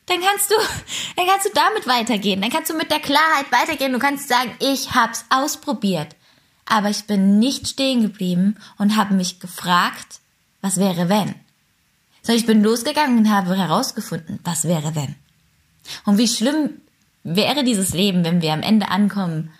Dann 0.05 0.21
kannst 0.21 0.51
du, 0.51 0.55
dann 1.15 1.25
kannst 1.25 1.47
du 1.47 1.49
damit 1.55 1.87
weitergehen. 1.87 2.41
Dann 2.41 2.51
kannst 2.51 2.69
du 2.69 2.75
mit 2.75 2.91
der 2.91 2.99
Klarheit 2.99 3.51
weitergehen. 3.51 3.91
Du 3.91 3.97
kannst 3.97 4.27
sagen, 4.27 4.55
ich 4.59 4.93
hab's 4.93 5.25
ausprobiert. 5.31 6.15
Aber 6.69 6.89
ich 6.89 7.05
bin 7.05 7.39
nicht 7.39 7.67
stehen 7.67 8.01
geblieben 8.01 8.57
und 8.77 8.97
habe 8.97 9.13
mich 9.13 9.39
gefragt, 9.39 10.19
was 10.61 10.77
wäre 10.77 11.07
wenn? 11.09 11.33
So, 12.21 12.33
ich 12.33 12.45
bin 12.45 12.61
losgegangen 12.61 13.17
und 13.17 13.29
habe 13.29 13.55
herausgefunden, 13.55 14.39
was 14.43 14.65
wäre 14.65 14.93
wenn? 14.93 15.15
Und 16.03 16.17
wie 16.17 16.27
schlimm 16.27 16.81
wäre 17.23 17.63
dieses 17.63 17.93
Leben, 17.93 18.25
wenn 18.25 18.41
wir 18.41 18.51
am 18.51 18.61
Ende 18.61 18.89
ankommen 18.89 19.51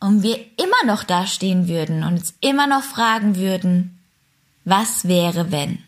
und 0.00 0.24
wir 0.24 0.38
immer 0.58 0.84
noch 0.84 1.04
dastehen 1.04 1.68
würden 1.68 2.02
und 2.02 2.14
uns 2.14 2.34
immer 2.40 2.66
noch 2.66 2.82
fragen 2.82 3.36
würden, 3.36 4.00
was 4.64 5.06
wäre 5.06 5.52
wenn? 5.52 5.84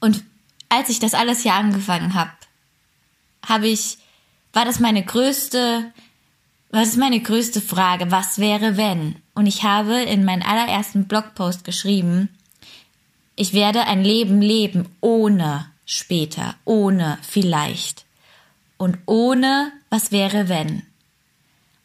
Und 0.00 0.24
als 0.70 0.88
ich 0.88 0.98
das 0.98 1.12
alles 1.12 1.42
hier 1.42 1.54
angefangen 1.54 2.14
habe, 2.14 2.32
habe 3.46 3.68
ich, 3.68 3.98
war 4.54 4.64
das 4.64 4.80
meine 4.80 5.04
größte, 5.04 5.92
was 6.70 6.88
ist 6.88 6.98
meine 6.98 7.20
größte 7.20 7.60
Frage, 7.60 8.10
was 8.10 8.38
wäre 8.38 8.76
wenn? 8.76 9.16
Und 9.34 9.46
ich 9.46 9.62
habe 9.62 10.02
in 10.02 10.24
meinen 10.24 10.42
allerersten 10.42 11.06
Blogpost 11.06 11.64
geschrieben, 11.64 12.28
ich 13.36 13.52
werde 13.52 13.84
ein 13.84 14.02
Leben 14.02 14.42
leben 14.42 14.88
ohne 15.00 15.66
später, 15.86 16.56
ohne 16.64 17.18
vielleicht 17.22 18.04
und 18.76 18.98
ohne 19.06 19.72
was 19.90 20.12
wäre 20.12 20.48
wenn. 20.48 20.82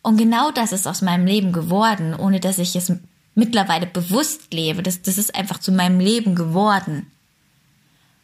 Und 0.01 0.17
genau 0.17 0.51
das 0.51 0.73
ist 0.73 0.87
aus 0.87 1.01
meinem 1.01 1.25
Leben 1.25 1.53
geworden, 1.53 2.13
ohne 2.13 2.39
dass 2.39 2.57
ich 2.57 2.75
es 2.75 2.91
mittlerweile 3.35 3.85
bewusst 3.85 4.53
lebe. 4.53 4.83
Das, 4.83 5.01
das 5.01 5.17
ist 5.17 5.33
einfach 5.35 5.59
zu 5.59 5.71
meinem 5.71 5.99
Leben 5.99 6.35
geworden. 6.35 7.09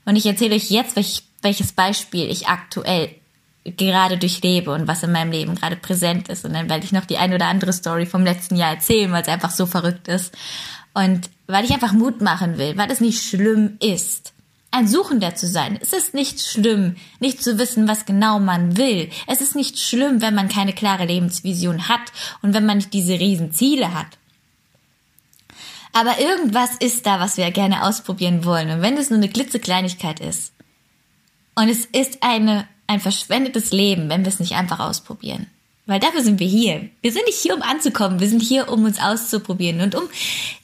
Und 0.06 0.16
ich 0.16 0.26
erzähle 0.26 0.56
euch 0.56 0.70
jetzt, 0.70 0.96
welch, 0.96 1.24
welches 1.42 1.72
Beispiel 1.72 2.30
ich 2.30 2.48
aktuell 2.48 3.16
gerade 3.76 4.18
durchlebe 4.18 4.72
und 4.72 4.88
was 4.88 5.04
in 5.04 5.12
meinem 5.12 5.32
Leben 5.32 5.56
gerade 5.56 5.76
präsent 5.76 6.30
ist. 6.30 6.46
Und 6.46 6.54
dann 6.54 6.70
werde 6.70 6.86
ich 6.86 6.92
noch 6.92 7.06
die 7.06 7.18
ein 7.18 7.34
oder 7.34 7.48
andere 7.48 7.74
Story 7.74 8.06
vom 8.06 8.24
letzten 8.24 8.56
Jahr 8.56 8.72
erzählen, 8.72 9.12
weil 9.12 9.22
es 9.22 9.28
einfach 9.28 9.52
so 9.52 9.66
verrückt 9.66 10.08
ist. 10.08 10.36
Und 10.94 11.30
weil 11.48 11.66
ich 11.66 11.72
einfach 11.72 11.94
Mut 11.94 12.22
machen 12.22 12.58
will, 12.58 12.78
weil 12.78 12.92
es 12.92 13.00
nicht 13.00 13.24
schlimm 13.24 13.78
ist 13.80 14.34
ein 14.72 14.88
Suchender 14.88 15.36
zu 15.36 15.48
sein. 15.48 15.80
Es 15.82 15.94
ist 15.94 16.14
nicht 16.14 16.42
schlimm, 16.42 16.96
nicht 17.20 17.42
zu 17.44 17.58
wissen, 17.58 17.88
was 17.88 18.06
genau 18.06 18.40
man 18.40 18.78
will. 18.78 19.10
Es 19.28 19.42
ist 19.42 19.56
nicht 19.56 19.80
schlimm, 19.80 20.22
wenn 20.22 20.36
man 20.36 20.48
keine 20.48 20.74
klare 20.74 21.06
Lebensvision 21.06 21.90
hat 21.90 22.02
und 22.42 22.54
wenn 22.54 22.66
man 22.66 22.78
nicht 22.78 22.94
diese 22.94 23.20
Riesenziele 23.20 23.94
hat. 23.94 24.18
Aber 25.92 26.20
irgendwas 26.20 26.76
ist 26.76 27.08
da, 27.08 27.20
was 27.20 27.38
wir 27.38 27.50
gerne 27.50 27.84
ausprobieren 27.84 28.46
wollen. 28.46 28.70
Und 28.70 28.82
wenn 28.84 28.96
es 28.96 29.10
nur 29.10 29.18
eine 29.18 29.30
klitzekleinigkeit 29.30 30.20
ist. 30.20 30.54
Und 31.56 31.68
es 31.68 31.86
ist 31.86 32.22
eine, 32.22 32.68
ein 32.90 33.00
verschwendetes 33.00 33.72
Leben, 33.72 34.10
wenn 34.10 34.26
wir 34.26 34.30
es 34.30 34.40
nicht 34.40 34.54
einfach 34.54 34.80
ausprobieren. 34.80 35.46
Weil 35.86 36.00
dafür 36.00 36.22
sind 36.22 36.40
wir 36.40 36.48
hier. 36.48 36.90
Wir 37.02 37.12
sind 37.12 37.26
nicht 37.26 37.40
hier, 37.40 37.56
um 37.56 37.62
anzukommen. 37.62 38.20
Wir 38.20 38.30
sind 38.30 38.42
hier, 38.42 38.70
um 38.72 38.84
uns 38.84 39.02
auszuprobieren 39.02 39.82
und 39.82 39.96
um 39.96 40.04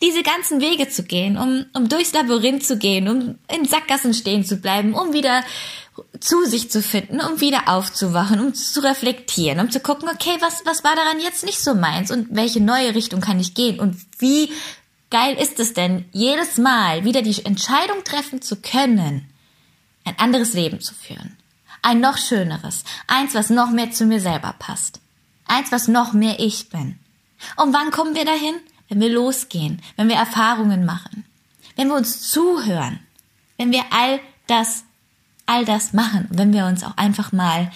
diese 0.02 0.24
ganzen 0.24 0.60
Wege 0.60 0.90
zu 0.90 1.04
gehen, 1.04 1.38
um, 1.38 1.66
um 1.74 1.88
durchs 1.88 2.14
Labyrinth 2.14 2.64
zu 2.64 2.78
gehen, 2.78 3.08
um 3.08 3.36
in 3.56 3.66
Sackgassen 3.66 4.14
stehen 4.14 4.44
zu 4.44 4.58
bleiben, 4.58 4.94
um 4.94 5.14
wieder 5.14 5.44
zu 6.20 6.46
sich 6.46 6.70
zu 6.70 6.82
finden, 6.82 7.22
um 7.22 7.42
wieder 7.42 7.68
aufzuwachen, 7.68 8.40
um 8.40 8.54
zu 8.54 8.84
reflektieren, 8.84 9.60
um 9.60 9.72
zu 9.72 9.80
gucken, 9.80 10.10
okay, 10.10 10.38
was, 10.42 10.64
was 10.66 10.84
war 10.84 10.96
daran 10.96 11.20
jetzt 11.20 11.46
nicht 11.46 11.60
so 11.60 11.74
meins 11.74 12.12
und 12.12 12.28
welche 12.32 12.62
neue 12.62 12.94
Richtung 12.94 13.22
kann 13.22 13.40
ich 13.40 13.54
gehen 13.54 13.80
und 13.80 13.96
wie 14.20 14.52
geil 15.10 15.38
ist 15.40 15.60
es 15.60 15.74
denn, 15.74 16.06
jedes 16.12 16.58
Mal 16.58 17.06
wieder 17.06 17.22
die 17.22 17.46
Entscheidung 17.46 18.04
treffen 18.04 18.42
zu 18.42 18.58
können, 18.58 19.28
ein 20.04 20.20
anderes 20.20 20.54
Leben 20.54 20.82
zu 20.82 20.94
führen. 20.94 21.38
Ein 21.82 22.00
noch 22.00 22.18
schöneres, 22.18 22.84
eins, 23.08 23.36
was 23.36 23.50
noch 23.50 23.70
mehr 23.70 23.92
zu 23.92 24.06
mir 24.06 24.20
selber 24.20 24.56
passt. 24.58 25.00
Eins, 25.46 25.72
was 25.72 25.88
noch 25.88 26.14
mehr 26.14 26.40
ich 26.40 26.70
bin. 26.70 27.00
Und 27.56 27.74
wann 27.74 27.92
kommen 27.92 28.16
wir 28.16 28.26
dahin? 28.26 28.56
Wenn 28.90 29.00
wir 29.00 29.10
losgehen, 29.10 29.82
wenn 29.96 30.10
wir 30.10 30.16
Erfahrungen 30.16 30.86
machen, 30.86 31.26
wenn 31.76 31.88
wir 31.88 31.96
uns 31.96 32.30
zuhören, 32.30 33.00
wenn 33.58 33.72
wir 33.72 33.84
all 33.92 34.20
das, 34.48 34.84
all 35.46 35.66
das 35.66 35.94
machen, 35.94 36.28
wenn 36.30 36.54
wir 36.54 36.66
uns 36.66 36.84
auch 36.84 36.96
einfach 36.98 37.32
mal 37.32 37.72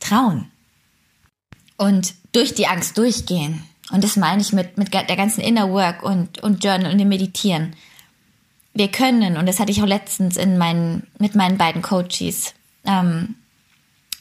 trauen 0.00 0.50
und 1.76 2.14
durch 2.32 2.54
die 2.54 2.66
Angst 2.66 2.98
durchgehen 2.98 3.62
Und 3.90 4.04
das 4.04 4.16
meine 4.16 4.42
ich 4.42 4.52
mit, 4.52 4.76
mit 4.76 4.92
der 4.92 5.04
ganzen 5.04 5.40
Inner 5.40 5.70
Work 5.70 6.02
und, 6.02 6.42
und 6.42 6.62
Journal 6.62 6.92
und 6.92 6.98
dem 6.98 7.08
Meditieren. 7.08 7.74
Wir 8.74 8.88
können, 8.88 9.36
und 9.38 9.46
das 9.46 9.60
hatte 9.60 9.72
ich 9.72 9.82
auch 9.82 9.86
letztens 9.86 10.36
in 10.36 10.58
meinen, 10.58 11.06
mit 11.18 11.34
meinen 11.34 11.56
beiden 11.56 11.80
Coaches, 11.80 12.54
ähm, 12.84 13.36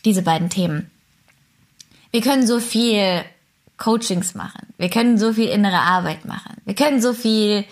diese 0.05 0.21
beiden 0.21 0.49
Themen. 0.49 0.91
Wir 2.11 2.21
können 2.21 2.47
so 2.47 2.59
viel 2.59 3.23
Coachings 3.77 4.33
machen. 4.35 4.73
Wir 4.77 4.89
können 4.89 5.17
so 5.17 5.33
viel 5.33 5.49
innere 5.49 5.79
Arbeit 5.79 6.25
machen. 6.25 6.57
Wir 6.65 6.75
können 6.75 7.01
so 7.01 7.13
viel 7.13 7.65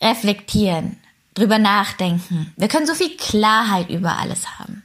reflektieren, 0.00 0.98
drüber 1.34 1.58
nachdenken. 1.58 2.52
Wir 2.56 2.68
können 2.68 2.86
so 2.86 2.94
viel 2.94 3.16
Klarheit 3.16 3.90
über 3.90 4.18
alles 4.18 4.58
haben. 4.58 4.82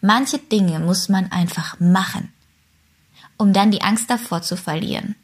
Manche 0.00 0.38
Dinge 0.38 0.78
muss 0.80 1.08
man 1.08 1.32
einfach 1.32 1.80
machen, 1.80 2.32
um 3.36 3.52
dann 3.52 3.70
die 3.70 3.82
Angst 3.82 4.10
davor 4.10 4.42
zu 4.42 4.56
verlieren. 4.56 5.16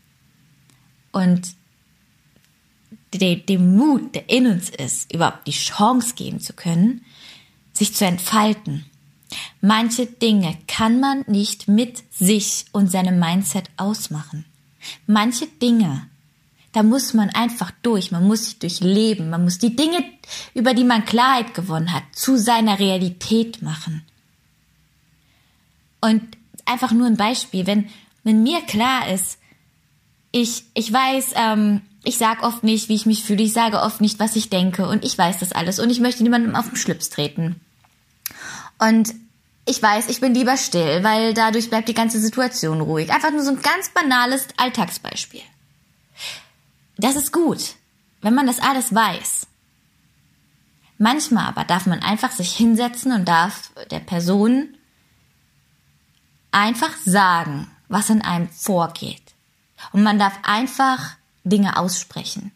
Und 1.13 1.55
den 3.13 3.77
Mut, 3.77 4.15
der 4.15 4.29
in 4.29 4.47
uns 4.47 4.71
ist, 4.71 5.13
überhaupt 5.13 5.47
die 5.47 5.53
Chance 5.53 6.15
geben 6.15 6.41
zu 6.41 6.53
können, 6.53 7.05
sich 7.73 7.95
zu 7.95 8.05
entfalten. 8.05 8.87
Manche 9.61 10.07
Dinge 10.07 10.57
kann 10.67 11.01
man 11.01 11.25
nicht 11.27 11.69
mit 11.69 12.03
sich 12.13 12.67
und 12.73 12.91
seinem 12.91 13.19
Mindset 13.19 13.71
ausmachen. 13.77 14.45
Manche 15.07 15.47
Dinge, 15.47 16.07
da 16.73 16.83
muss 16.83 17.15
man 17.15 17.31
einfach 17.31 17.71
durch, 17.83 18.11
man 18.11 18.27
muss 18.27 18.45
sich 18.45 18.59
durchleben, 18.59 19.31
man 19.31 19.45
muss 19.45 19.59
die 19.59 19.77
Dinge, 19.77 20.05
über 20.55 20.75
die 20.75 20.85
man 20.85 21.05
Klarheit 21.05 21.55
gewonnen 21.55 21.93
hat, 21.93 22.03
zu 22.13 22.37
seiner 22.37 22.79
Realität 22.79 23.63
machen. 23.63 24.03
Und 26.01 26.23
einfach 26.65 26.93
nur 26.93 27.07
ein 27.07 27.17
Beispiel, 27.17 27.67
wenn, 27.67 27.89
wenn 28.25 28.43
mir 28.43 28.61
klar 28.63 29.09
ist, 29.09 29.39
ich, 30.33 30.65
ich 30.75 30.93
weiß, 30.93 31.35
ähm, 31.37 31.81
ich 32.03 32.19
sag 32.19 32.43
oft 32.43 32.65
nicht, 32.65 32.89
wie 32.89 32.95
ich 32.95 33.07
mich 33.07 33.25
fühle, 33.25 33.43
ich 33.43 33.53
sage 33.53 33.81
oft 33.81 34.01
nicht, 34.01 34.19
was 34.19 34.37
ich 34.37 34.51
denke 34.51 34.89
und 34.89 35.05
ich 35.05 35.17
weiß 35.17 35.39
das 35.39 35.53
alles 35.53 35.79
und 35.79 35.91
ich 35.91 36.01
möchte 36.01 36.23
niemandem 36.23 36.57
auf 36.57 36.69
den 36.69 36.77
Schlips 36.77 37.09
treten. 37.09 37.61
Und 38.79 39.15
ich 39.67 39.83
weiß, 39.83 40.09
ich 40.09 40.21
bin 40.21 40.35
lieber 40.35 40.57
still, 40.57 41.03
weil 41.03 41.33
dadurch 41.33 41.71
bleibt 41.71 41.89
die 41.89 41.95
ganze 41.95 42.21
Situation 42.21 42.81
ruhig. 42.81 43.11
Einfach 43.11 43.31
nur 43.31 43.43
so 43.43 43.51
ein 43.51 43.63
ganz 43.63 43.89
banales 43.89 44.47
Alltagsbeispiel. 44.57 45.43
Das 46.99 47.17
ist 47.17 47.33
gut, 47.33 47.75
wenn 48.21 48.35
man 48.35 48.47
das 48.47 48.61
alles 48.61 48.95
weiß. 48.95 49.47
Manchmal 50.99 51.47
aber 51.47 51.65
darf 51.65 51.87
man 51.87 52.01
einfach 52.01 52.31
sich 52.31 52.55
hinsetzen 52.55 53.13
und 53.13 53.27
darf 53.27 53.73
der 53.91 54.01
Person 54.01 54.75
einfach 56.53 56.93
sagen, 57.05 57.71
was 57.89 58.11
in 58.11 58.23
einem 58.23 58.49
vorgeht. 58.51 59.23
Und 59.93 60.03
man 60.03 60.19
darf 60.19 60.39
einfach 60.43 61.17
Dinge 61.43 61.77
aussprechen. 61.77 62.53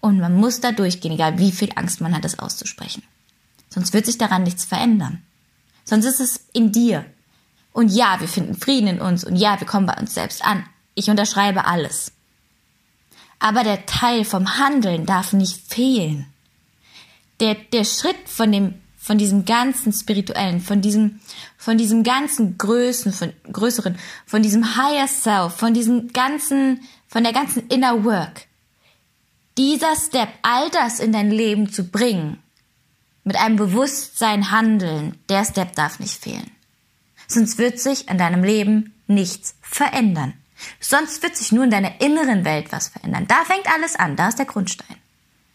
Und 0.00 0.18
man 0.18 0.34
muss 0.34 0.60
da 0.60 0.72
durchgehen, 0.72 1.12
egal 1.12 1.38
wie 1.38 1.52
viel 1.52 1.72
Angst 1.74 2.00
man 2.00 2.14
hat, 2.14 2.24
es 2.24 2.38
auszusprechen. 2.38 3.02
Sonst 3.68 3.92
wird 3.92 4.06
sich 4.06 4.18
daran 4.18 4.42
nichts 4.42 4.64
verändern. 4.64 5.22
Sonst 5.84 6.06
ist 6.06 6.20
es 6.20 6.46
in 6.52 6.72
dir. 6.72 7.04
Und 7.72 7.88
ja, 7.88 8.20
wir 8.20 8.28
finden 8.28 8.54
Frieden 8.54 8.86
in 8.86 9.00
uns 9.00 9.24
und 9.24 9.36
ja, 9.36 9.58
wir 9.58 9.66
kommen 9.66 9.86
bei 9.86 9.96
uns 9.96 10.14
selbst 10.14 10.44
an. 10.44 10.64
Ich 10.94 11.08
unterschreibe 11.08 11.64
alles. 11.64 12.12
Aber 13.38 13.64
der 13.64 13.86
Teil 13.86 14.24
vom 14.24 14.58
Handeln 14.58 15.06
darf 15.06 15.32
nicht 15.32 15.56
fehlen. 15.56 16.26
Der, 17.40 17.54
der 17.54 17.84
Schritt 17.84 18.28
von 18.28 18.52
dem, 18.52 18.74
von 18.96 19.18
diesem 19.18 19.44
ganzen 19.44 19.92
spirituellen, 19.92 20.60
von 20.60 20.80
diesem, 20.80 21.20
von 21.56 21.76
diesem 21.76 22.04
ganzen 22.04 22.56
Größen, 22.56 23.12
von 23.12 23.32
größeren, 23.50 23.98
von 24.26 24.42
diesem 24.42 24.76
Higher 24.76 25.08
Self, 25.08 25.54
von 25.54 25.74
diesem 25.74 26.12
ganzen, 26.12 26.82
von 27.08 27.24
der 27.24 27.32
ganzen 27.32 27.66
Inner 27.68 28.04
Work. 28.04 28.46
Dieser 29.58 29.96
Step, 29.96 30.28
all 30.42 30.70
das 30.70 31.00
in 31.00 31.12
dein 31.12 31.30
Leben 31.30 31.72
zu 31.72 31.84
bringen, 31.84 32.41
mit 33.24 33.36
einem 33.36 33.56
Bewusstsein 33.56 34.50
handeln, 34.50 35.18
der 35.28 35.44
Step 35.44 35.74
darf 35.74 36.00
nicht 36.00 36.22
fehlen. 36.22 36.50
Sonst 37.28 37.58
wird 37.58 37.78
sich 37.78 38.08
an 38.08 38.18
deinem 38.18 38.44
Leben 38.44 38.94
nichts 39.06 39.54
verändern. 39.62 40.34
Sonst 40.80 41.22
wird 41.22 41.36
sich 41.36 41.52
nur 41.52 41.64
in 41.64 41.70
deiner 41.70 42.00
inneren 42.00 42.44
Welt 42.44 42.70
was 42.70 42.88
verändern. 42.88 43.26
Da 43.26 43.44
fängt 43.44 43.68
alles 43.72 43.96
an, 43.96 44.16
da 44.16 44.28
ist 44.28 44.38
der 44.38 44.46
Grundstein. 44.46 44.96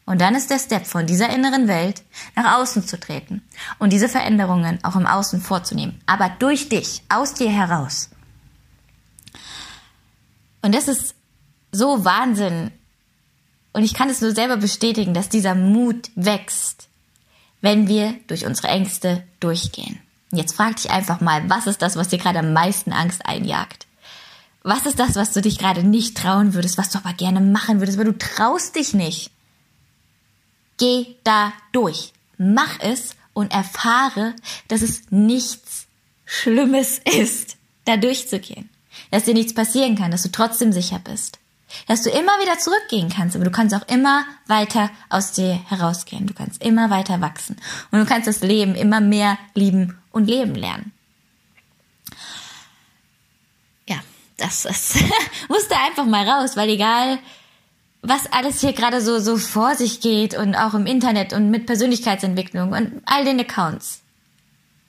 Und 0.06 0.22
dann 0.22 0.36
ist 0.36 0.50
der 0.50 0.60
Step 0.60 0.88
von 0.88 1.06
dieser 1.06 1.30
inneren 1.30 1.68
Welt 1.68 2.02
nach 2.36 2.58
außen 2.58 2.88
zu 2.88 2.98
treten 2.98 3.42
und 3.78 3.92
diese 3.92 4.08
Veränderungen 4.08 4.80
auch 4.84 4.96
im 4.96 5.06
Außen 5.06 5.42
vorzunehmen, 5.42 6.02
aber 6.06 6.30
durch 6.40 6.70
dich, 6.70 7.04
aus 7.10 7.34
dir 7.34 7.50
heraus. 7.50 8.10
Und 10.62 10.74
das 10.74 10.88
ist 10.88 11.14
so 11.74 12.06
Wahnsinn. 12.06 12.72
Und 13.74 13.84
ich 13.84 13.94
kann 13.94 14.10
es 14.10 14.22
nur 14.22 14.34
selber 14.34 14.56
bestätigen, 14.58 15.14
dass 15.14 15.28
dieser 15.28 15.56
Mut 15.56 16.10
wächst, 16.16 16.88
wenn 17.62 17.88
wir 17.88 18.16
durch 18.28 18.46
unsere 18.46 18.68
Ängste 18.68 19.24
durchgehen. 19.40 20.00
Jetzt 20.32 20.56
frag 20.56 20.76
dich 20.76 20.92
einfach 20.92 21.22
mal, 21.22 21.50
was 21.50 21.68
ist 21.68 21.82
das, 21.82 21.96
was 21.96 22.10
dir 22.10 22.20
gerade 22.20 22.40
am 22.40 22.54
meisten 22.54 22.92
Angst 22.92 23.26
einjagt? 23.26 23.88
Was 24.64 24.86
ist 24.86 25.00
das, 25.00 25.16
was 25.16 25.32
du 25.32 25.42
dich 25.42 25.58
gerade 25.58 25.84
nicht 25.84 26.18
trauen 26.18 26.54
würdest, 26.54 26.78
was 26.78 26.90
du 26.90 26.98
aber 26.98 27.14
gerne 27.14 27.40
machen 27.40 27.80
würdest, 27.80 27.98
aber 27.98 28.12
du 28.12 28.18
traust 28.18 28.76
dich 28.76 28.94
nicht? 28.94 29.32
Geh 30.78 31.16
da 31.24 31.54
durch. 31.72 32.12
Mach 32.38 32.80
es 32.82 33.16
und 33.34 33.52
erfahre, 33.54 34.36
dass 34.68 34.82
es 34.82 35.10
nichts 35.10 35.88
Schlimmes 36.26 37.00
ist, 37.06 37.56
da 37.86 37.98
durchzugehen. 37.98 38.70
Dass 39.12 39.24
dir 39.24 39.34
nichts 39.34 39.54
passieren 39.54 39.96
kann, 39.96 40.12
dass 40.12 40.24
du 40.24 40.32
trotzdem 40.32 40.74
sicher 40.74 41.00
bist 41.00 41.40
dass 41.88 42.04
du 42.04 42.10
immer 42.10 42.34
wieder 42.40 42.58
zurückgehen 42.58 43.10
kannst, 43.10 43.36
aber 43.36 43.46
du 43.46 43.52
kannst 43.52 43.76
auch 43.76 43.88
immer 43.88 44.26
weiter 44.48 44.90
aus 45.10 45.34
dir 45.34 45.60
herausgehen. 45.68 46.26
Du 46.28 46.34
kannst 46.34 46.64
immer 46.64 46.90
weiter 46.90 47.22
wachsen 47.22 47.58
und 47.92 48.00
du 48.00 48.06
kannst 48.06 48.28
das 48.28 48.42
Leben 48.42 48.76
immer 48.76 49.02
mehr 49.02 49.38
lieben 49.54 49.98
und 50.12 50.26
leben 50.28 50.56
lernen. 50.56 50.94
Ja, 53.88 53.98
das, 54.38 54.64
das 54.64 54.96
musste 55.50 55.78
einfach 55.78 56.06
mal 56.06 56.28
raus, 56.28 56.56
weil 56.56 56.70
egal, 56.70 57.20
was 58.02 58.32
alles 58.32 58.62
hier 58.62 58.74
gerade 58.74 59.02
so, 59.02 59.20
so 59.20 59.38
vor 59.38 59.76
sich 59.76 60.00
geht 60.00 60.38
und 60.38 60.56
auch 60.56 60.74
im 60.74 60.86
Internet 60.86 61.34
und 61.34 61.50
mit 61.50 61.66
Persönlichkeitsentwicklung 61.66 62.72
und 62.72 63.02
all 63.06 63.26
den 63.26 63.40
Accounts. 63.40 64.02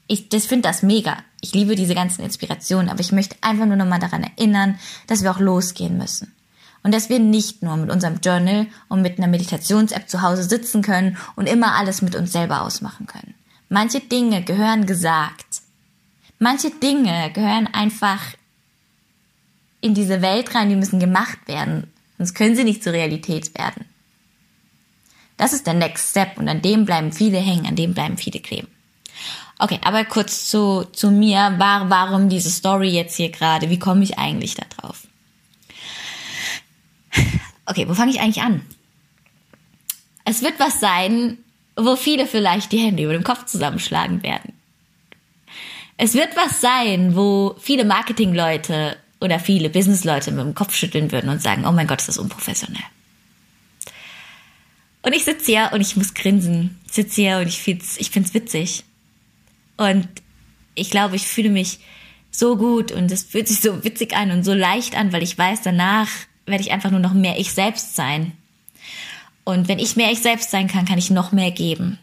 Ich 0.07 0.29
das 0.29 0.47
finde 0.47 0.69
das 0.69 0.83
mega. 0.83 1.19
Ich 1.41 1.53
liebe 1.53 1.77
diese 1.77 1.95
ganzen 1.95 2.23
Inspirationen, 2.23 2.89
aber 2.89 3.01
ich 3.01 3.13
möchte 3.13 3.37
einfach 3.43 3.67
nur 3.67 3.77
nochmal 3.77 4.01
daran 4.01 4.23
erinnern, 4.23 4.79
dass 5.07 5.23
wir 5.23 5.31
auch 5.31 5.39
losgehen 5.39 5.99
müssen 5.99 6.35
und 6.83 6.95
dass 6.95 7.09
wir 7.09 7.19
nicht 7.19 7.63
nur 7.63 7.77
mit 7.77 7.91
unserem 7.91 8.21
Journal 8.23 8.67
und 8.89 9.03
mit 9.03 9.19
einer 9.19 9.27
Meditations-App 9.27 10.09
zu 10.09 10.23
Hause 10.23 10.45
sitzen 10.45 10.83
können 10.83 11.17
und 11.37 11.49
immer 11.49 11.75
alles 11.75 12.03
mit 12.03 12.15
uns 12.15 12.33
selber 12.33 12.63
ausmachen 12.63 13.07
können. 13.07 13.35
Manche 13.69 14.01
Dinge 14.01 14.43
gehören 14.43 14.87
gesagt. 14.87 15.63
Manche 16.39 16.71
Dinge 16.71 17.31
gehören 17.33 17.67
einfach 17.73 18.21
in 19.81 19.95
diese 19.95 20.23
Welt 20.23 20.55
rein, 20.55 20.69
die 20.69 20.77
müssen 20.77 21.01
gemacht 21.01 21.39
werden, 21.47 21.93
sonst 22.17 22.35
können 22.35 22.57
sie 22.57 22.65
nicht 22.65 22.83
zur 22.83 22.93
Realität 22.93 23.57
werden. 23.57 23.85
Das 25.37 25.53
ist 25.53 25.67
der 25.67 25.75
Next 25.75 26.11
Step 26.11 26.37
und 26.37 26.49
an 26.49 26.63
dem 26.63 26.85
bleiben 26.85 27.13
viele 27.13 27.39
hängen, 27.39 27.67
an 27.67 27.77
dem 27.77 27.95
bleiben 27.95 28.17
viele 28.17 28.41
kleben. 28.41 28.69
Okay, 29.59 29.81
aber 29.83 30.05
kurz 30.05 30.49
zu, 30.49 30.85
zu 30.93 31.11
mir, 31.11 31.55
war, 31.59 31.91
warum 31.91 32.29
diese 32.29 32.51
Story 32.51 32.91
jetzt 32.91 33.17
hier 33.17 33.31
gerade, 33.31 33.71
wie 33.71 33.79
komme 33.79 34.05
ich 34.05 34.19
eigentlich 34.19 34.55
da 34.55 34.65
drauf? 34.77 35.08
Okay, 37.67 37.87
wo 37.89 37.95
fange 37.95 38.11
ich 38.11 38.21
eigentlich 38.21 38.43
an? 38.43 38.63
Es 40.25 40.43
wird 40.43 40.59
was 40.59 40.81
sein, 40.81 41.39
wo 41.77 41.97
viele 41.97 42.27
vielleicht 42.27 42.73
die 42.73 42.79
Hände 42.79 43.03
über 43.05 43.13
dem 43.13 43.25
Kopf 43.25 43.45
zusammenschlagen 43.47 44.23
werden. 44.23 44.53
Es 45.97 46.15
wird 46.15 46.37
was 46.37 46.61
sein, 46.61 47.17
wo 47.17 47.57
viele 47.59 47.85
Marketingleute 47.85 48.97
oder 49.21 49.41
viele 49.41 49.69
Businessleute 49.69 50.31
mit 50.31 50.45
dem 50.45 50.55
Kopf 50.55 50.75
schütteln 50.75 51.13
würden 51.13 51.29
und 51.29 51.43
sagen, 51.43 51.67
oh 51.67 51.73
mein 51.73 51.87
Gott, 51.87 52.01
ist 52.01 52.09
das 52.09 52.19
unprofessionell. 52.19 52.85
Und 55.03 55.13
ich 55.13 55.25
sitze 55.25 55.47
hier 55.47 55.71
und 55.73 55.81
ich 55.81 55.97
muss 55.97 56.15
grinsen. 56.15 56.79
Ich 56.87 56.93
sitze 56.93 57.23
hier 57.23 57.39
und 57.39 57.49
ich 57.49 57.59
find's, 57.59 57.97
ich 57.99 58.11
find's 58.11 58.35
witzig. 58.35 58.85
Und 59.77 60.09
ich 60.75 60.91
glaube, 60.91 61.17
ich 61.17 61.27
fühle 61.27 61.51
mich 61.51 61.79
so 62.31 62.57
gut 62.57 62.93
und 62.93 63.11
es 63.11 63.25
fühlt 63.25 63.49
sich 63.49 63.61
so 63.61 63.85
witzig 63.85 64.15
an 64.15 64.31
und 64.31 64.45
so 64.45 64.55
leicht 64.55 64.97
an, 64.97 65.13
weil 65.13 65.23
ich 65.23 65.37
weiß, 65.37 65.63
danach 65.63 66.09
werde 66.49 66.63
ich 66.63 66.73
einfach 66.73 66.91
nur 66.91 67.01
noch 67.01 67.15
mehr 67.15 67.39
ich 67.39 67.53
selbst 67.53 67.97
sein. 67.97 68.33
Und 69.45 69.67
wenn 69.67 69.79
ich 69.79 69.97
mehr 69.97 70.13
ich 70.13 70.21
selbst 70.21 70.51
sein 70.51 70.69
kann, 70.69 70.85
kann 70.85 70.99
ich 70.99 71.11
noch 71.11 71.33
mehr 71.33 71.51
geben. 71.51 71.99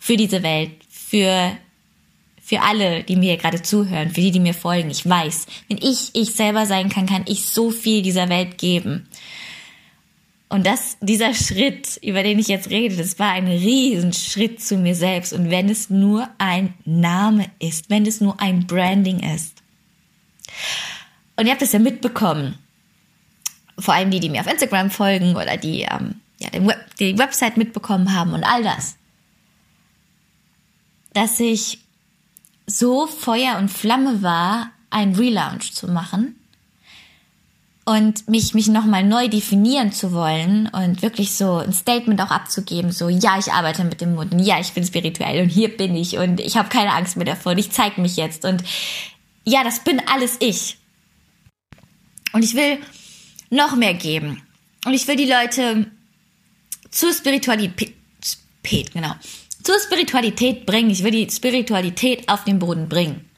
Für 0.00 0.16
diese 0.16 0.42
Welt, 0.42 0.72
für, 0.90 1.52
für 2.42 2.60
alle, 2.62 3.04
die 3.04 3.14
mir 3.14 3.36
gerade 3.36 3.62
zuhören, 3.62 4.10
für 4.10 4.20
die, 4.20 4.32
die 4.32 4.40
mir 4.40 4.52
folgen. 4.52 4.90
Ich 4.90 5.08
weiß, 5.08 5.46
wenn 5.68 5.78
ich 5.78 6.10
ich 6.14 6.34
selber 6.34 6.66
sein 6.66 6.88
kann, 6.88 7.06
kann 7.06 7.22
ich 7.26 7.44
so 7.44 7.70
viel 7.70 8.02
dieser 8.02 8.28
Welt 8.28 8.58
geben. 8.58 9.08
Und 10.48 10.66
das, 10.66 10.96
dieser 11.00 11.34
Schritt, 11.34 11.98
über 12.02 12.22
den 12.22 12.38
ich 12.38 12.48
jetzt 12.48 12.70
rede, 12.70 12.96
das 12.96 13.18
war 13.20 13.30
ein 13.30 13.46
Riesenschritt 13.46 14.60
zu 14.60 14.76
mir 14.76 14.94
selbst. 14.94 15.32
Und 15.32 15.50
wenn 15.50 15.68
es 15.68 15.88
nur 15.88 16.28
ein 16.38 16.74
Name 16.84 17.46
ist, 17.60 17.90
wenn 17.90 18.06
es 18.06 18.20
nur 18.20 18.40
ein 18.40 18.66
Branding 18.66 19.20
ist. 19.20 19.62
Und 21.36 21.46
ihr 21.46 21.52
habt 21.52 21.62
es 21.62 21.72
ja 21.72 21.78
mitbekommen 21.78 22.58
vor 23.78 23.94
allem 23.94 24.10
die, 24.10 24.20
die 24.20 24.28
mir 24.28 24.40
auf 24.40 24.50
Instagram 24.50 24.90
folgen 24.90 25.36
oder 25.36 25.56
die 25.56 25.82
ähm, 25.82 26.20
ja, 26.38 26.50
den 26.50 26.66
Web 26.66 26.78
die 26.98 27.18
Website 27.18 27.56
mitbekommen 27.56 28.14
haben 28.14 28.32
und 28.32 28.44
all 28.44 28.62
das, 28.62 28.96
dass 31.12 31.40
ich 31.40 31.78
so 32.66 33.06
Feuer 33.06 33.58
und 33.58 33.70
Flamme 33.70 34.22
war, 34.22 34.70
einen 34.90 35.14
Relaunch 35.14 35.72
zu 35.72 35.88
machen 35.88 36.36
und 37.84 38.28
mich, 38.28 38.54
mich 38.54 38.66
nochmal 38.66 39.04
neu 39.04 39.28
definieren 39.28 39.92
zu 39.92 40.12
wollen 40.12 40.68
und 40.68 41.02
wirklich 41.02 41.34
so 41.34 41.58
ein 41.58 41.72
Statement 41.72 42.20
auch 42.20 42.30
abzugeben, 42.30 42.90
so, 42.90 43.08
ja, 43.08 43.38
ich 43.38 43.52
arbeite 43.52 43.84
mit 43.84 44.00
dem 44.00 44.14
Mund 44.14 44.32
und 44.32 44.40
ja, 44.40 44.58
ich 44.58 44.72
bin 44.72 44.84
spirituell 44.84 45.42
und 45.42 45.48
hier 45.48 45.74
bin 45.74 45.94
ich 45.94 46.18
und 46.18 46.40
ich 46.40 46.56
habe 46.56 46.68
keine 46.68 46.92
Angst 46.92 47.16
mehr 47.16 47.26
davor 47.26 47.52
und 47.52 47.58
ich 47.58 47.70
zeige 47.70 48.00
mich 48.00 48.16
jetzt 48.16 48.44
und 48.44 48.64
ja, 49.44 49.62
das 49.62 49.84
bin 49.84 50.02
alles 50.08 50.36
ich. 50.40 50.78
Und 52.32 52.42
ich 52.42 52.54
will 52.54 52.78
noch 53.50 53.76
mehr 53.76 53.94
geben. 53.94 54.42
Und 54.84 54.94
ich 54.94 55.06
will 55.08 55.16
die 55.16 55.30
Leute 55.30 55.90
zur 56.90 57.12
Spiritualität, 57.12 57.94
genau, 58.92 59.14
zur 59.62 59.78
Spiritualität 59.80 60.66
bringen. 60.66 60.90
Ich 60.90 61.02
will 61.02 61.10
die 61.10 61.28
Spiritualität 61.30 62.28
auf 62.28 62.44
den 62.44 62.58
Boden 62.58 62.88
bringen. 62.88 63.28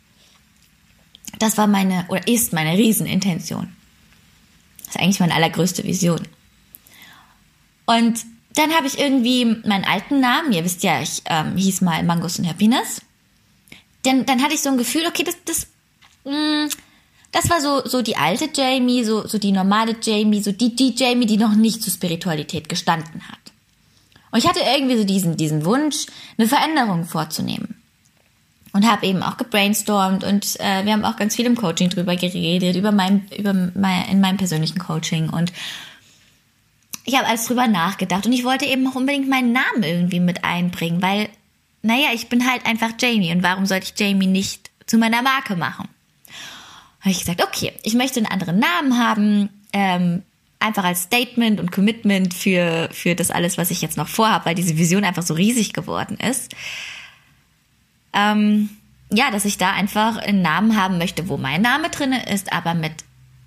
Das 1.38 1.56
war 1.56 1.66
meine, 1.66 2.04
oder 2.08 2.26
ist 2.26 2.52
meine 2.52 2.76
Riesenintention. 2.76 3.74
Das 4.78 4.88
ist 4.88 5.00
eigentlich 5.00 5.20
meine 5.20 5.34
allergrößte 5.34 5.84
Vision. 5.84 6.26
Und 7.86 8.24
dann 8.54 8.72
habe 8.74 8.86
ich 8.86 8.98
irgendwie 8.98 9.44
meinen 9.44 9.84
alten 9.84 10.20
Namen, 10.20 10.52
ihr 10.52 10.64
wisst 10.64 10.82
ja, 10.82 11.00
ich 11.00 11.22
ähm, 11.26 11.56
hieß 11.56 11.80
mal 11.80 12.02
Mangos 12.02 12.38
und 12.38 12.48
Happiness. 12.48 13.02
Denn 14.04 14.26
dann 14.26 14.42
hatte 14.42 14.54
ich 14.54 14.60
so 14.60 14.70
ein 14.70 14.78
Gefühl, 14.78 15.06
okay, 15.06 15.24
das, 15.24 15.36
das, 15.44 15.66
mh, 16.24 16.66
mm, 16.66 16.68
das 17.32 17.50
war 17.50 17.60
so, 17.60 17.82
so 17.84 18.02
die 18.02 18.16
alte 18.16 18.48
Jamie, 18.54 19.04
so, 19.04 19.26
so 19.26 19.38
die 19.38 19.52
normale 19.52 19.96
Jamie, 20.02 20.42
so 20.42 20.52
die, 20.52 20.74
die 20.74 20.94
Jamie, 20.96 21.26
die 21.26 21.36
noch 21.36 21.54
nicht 21.54 21.82
zur 21.82 21.92
Spiritualität 21.92 22.68
gestanden 22.68 23.28
hat. 23.28 23.38
Und 24.30 24.38
ich 24.38 24.48
hatte 24.48 24.60
irgendwie 24.60 24.96
so 24.96 25.04
diesen, 25.04 25.36
diesen 25.36 25.64
Wunsch, 25.64 26.06
eine 26.36 26.48
Veränderung 26.48 27.04
vorzunehmen 27.04 27.76
und 28.72 28.86
habe 28.86 29.06
eben 29.06 29.22
auch 29.22 29.36
gebrainstormt 29.36 30.24
und 30.24 30.60
äh, 30.60 30.84
wir 30.84 30.92
haben 30.92 31.04
auch 31.04 31.16
ganz 31.16 31.36
viel 31.36 31.46
im 31.46 31.56
Coaching 31.56 31.90
drüber 31.90 32.16
geredet, 32.16 32.76
über 32.76 32.92
mein, 32.92 33.26
über 33.36 33.52
mein, 33.52 34.08
in 34.08 34.20
meinem 34.20 34.36
persönlichen 34.36 34.78
Coaching 34.78 35.30
und 35.30 35.52
ich 37.04 37.16
habe 37.16 37.26
alles 37.26 37.46
drüber 37.46 37.66
nachgedacht 37.66 38.26
und 38.26 38.32
ich 38.32 38.44
wollte 38.44 38.66
eben 38.66 38.86
auch 38.86 38.94
unbedingt 38.94 39.28
meinen 39.28 39.52
Namen 39.52 39.82
irgendwie 39.82 40.20
mit 40.20 40.44
einbringen, 40.44 41.00
weil, 41.00 41.30
naja, 41.82 42.08
ich 42.12 42.28
bin 42.28 42.50
halt 42.50 42.66
einfach 42.66 42.90
Jamie 43.00 43.32
und 43.32 43.42
warum 43.42 43.64
sollte 43.64 43.86
ich 43.86 43.98
Jamie 43.98 44.26
nicht 44.26 44.70
zu 44.86 44.98
meiner 44.98 45.22
Marke 45.22 45.56
machen? 45.56 45.88
Habe 47.08 47.12
ich 47.12 47.20
gesagt, 47.20 47.42
okay, 47.42 47.72
ich 47.82 47.94
möchte 47.94 48.18
einen 48.20 48.26
anderen 48.26 48.58
Namen 48.58 48.98
haben, 48.98 49.48
ähm, 49.72 50.22
einfach 50.60 50.84
als 50.84 51.02
Statement 51.02 51.60
und 51.60 51.72
Commitment 51.72 52.34
für, 52.34 52.88
für 52.92 53.14
das 53.14 53.30
alles, 53.30 53.58
was 53.58 53.70
ich 53.70 53.80
jetzt 53.80 53.96
noch 53.96 54.08
vorhabe, 54.08 54.46
weil 54.46 54.54
diese 54.54 54.76
Vision 54.76 55.04
einfach 55.04 55.22
so 55.22 55.34
riesig 55.34 55.72
geworden 55.72 56.16
ist 56.16 56.54
ähm, 58.12 58.70
ja, 59.12 59.30
dass 59.30 59.44
ich 59.44 59.58
da 59.58 59.72
einfach 59.72 60.16
einen 60.18 60.42
Namen 60.42 60.80
haben 60.80 60.98
möchte, 60.98 61.28
wo 61.28 61.36
mein 61.36 61.62
Name 61.62 61.90
drin 61.90 62.12
ist, 62.12 62.52
aber 62.52 62.74
mit 62.74 62.92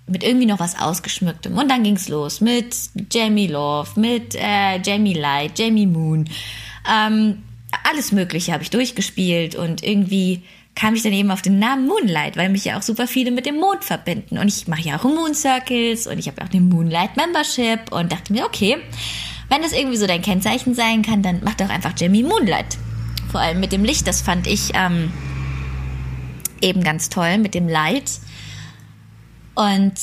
mit 0.08 0.24
irgendwie 0.24 0.46
noch 0.46 0.58
was 0.58 0.78
ausgeschmücktem. 0.78 1.56
Und 1.56 1.70
dann 1.70 1.84
ging's 1.84 2.08
los 2.08 2.40
mit 2.40 2.74
Jamie 3.12 3.46
Love, 3.46 3.98
mit 3.98 4.34
äh, 4.34 4.78
Jamie 4.84 5.14
Light, 5.14 5.58
Jamie 5.58 5.86
Moon. 5.86 6.28
Ähm, 6.92 7.44
alles 7.88 8.10
Mögliche 8.10 8.52
habe 8.52 8.64
ich 8.64 8.70
durchgespielt 8.70 9.54
und 9.54 9.82
irgendwie 9.82 10.42
kam 10.74 10.94
ich 10.94 11.02
dann 11.02 11.12
eben 11.12 11.30
auf 11.30 11.42
den 11.42 11.58
Namen 11.58 11.86
Moonlight, 11.86 12.36
weil 12.36 12.48
mich 12.48 12.64
ja 12.64 12.78
auch 12.78 12.82
super 12.82 13.06
viele 13.06 13.30
mit 13.30 13.46
dem 13.46 13.56
Mond 13.56 13.84
verbinden. 13.84 14.38
Und 14.38 14.48
ich 14.48 14.68
mache 14.68 14.82
ja 14.82 14.98
auch 14.98 15.04
Moon 15.04 15.34
Circles 15.34 16.06
und 16.06 16.18
ich 16.18 16.28
habe 16.28 16.42
auch 16.42 16.48
den 16.48 16.68
Moonlight 16.68 17.16
Membership 17.16 17.92
und 17.92 18.10
dachte 18.10 18.32
mir, 18.32 18.46
okay, 18.46 18.78
wenn 19.48 19.62
das 19.62 19.72
irgendwie 19.72 19.98
so 19.98 20.06
dein 20.06 20.22
Kennzeichen 20.22 20.74
sein 20.74 21.02
kann, 21.02 21.22
dann 21.22 21.40
mach 21.44 21.54
doch 21.54 21.68
einfach 21.68 21.92
Jamie 21.98 22.22
Moonlight 22.22 22.78
vor 23.32 23.40
allem 23.40 23.60
mit 23.60 23.72
dem 23.72 23.82
Licht, 23.82 24.06
das 24.06 24.20
fand 24.20 24.46
ich 24.46 24.72
ähm, 24.74 25.10
eben 26.60 26.84
ganz 26.84 27.08
toll 27.08 27.38
mit 27.38 27.54
dem 27.54 27.66
Light. 27.66 28.20
Und 29.54 29.94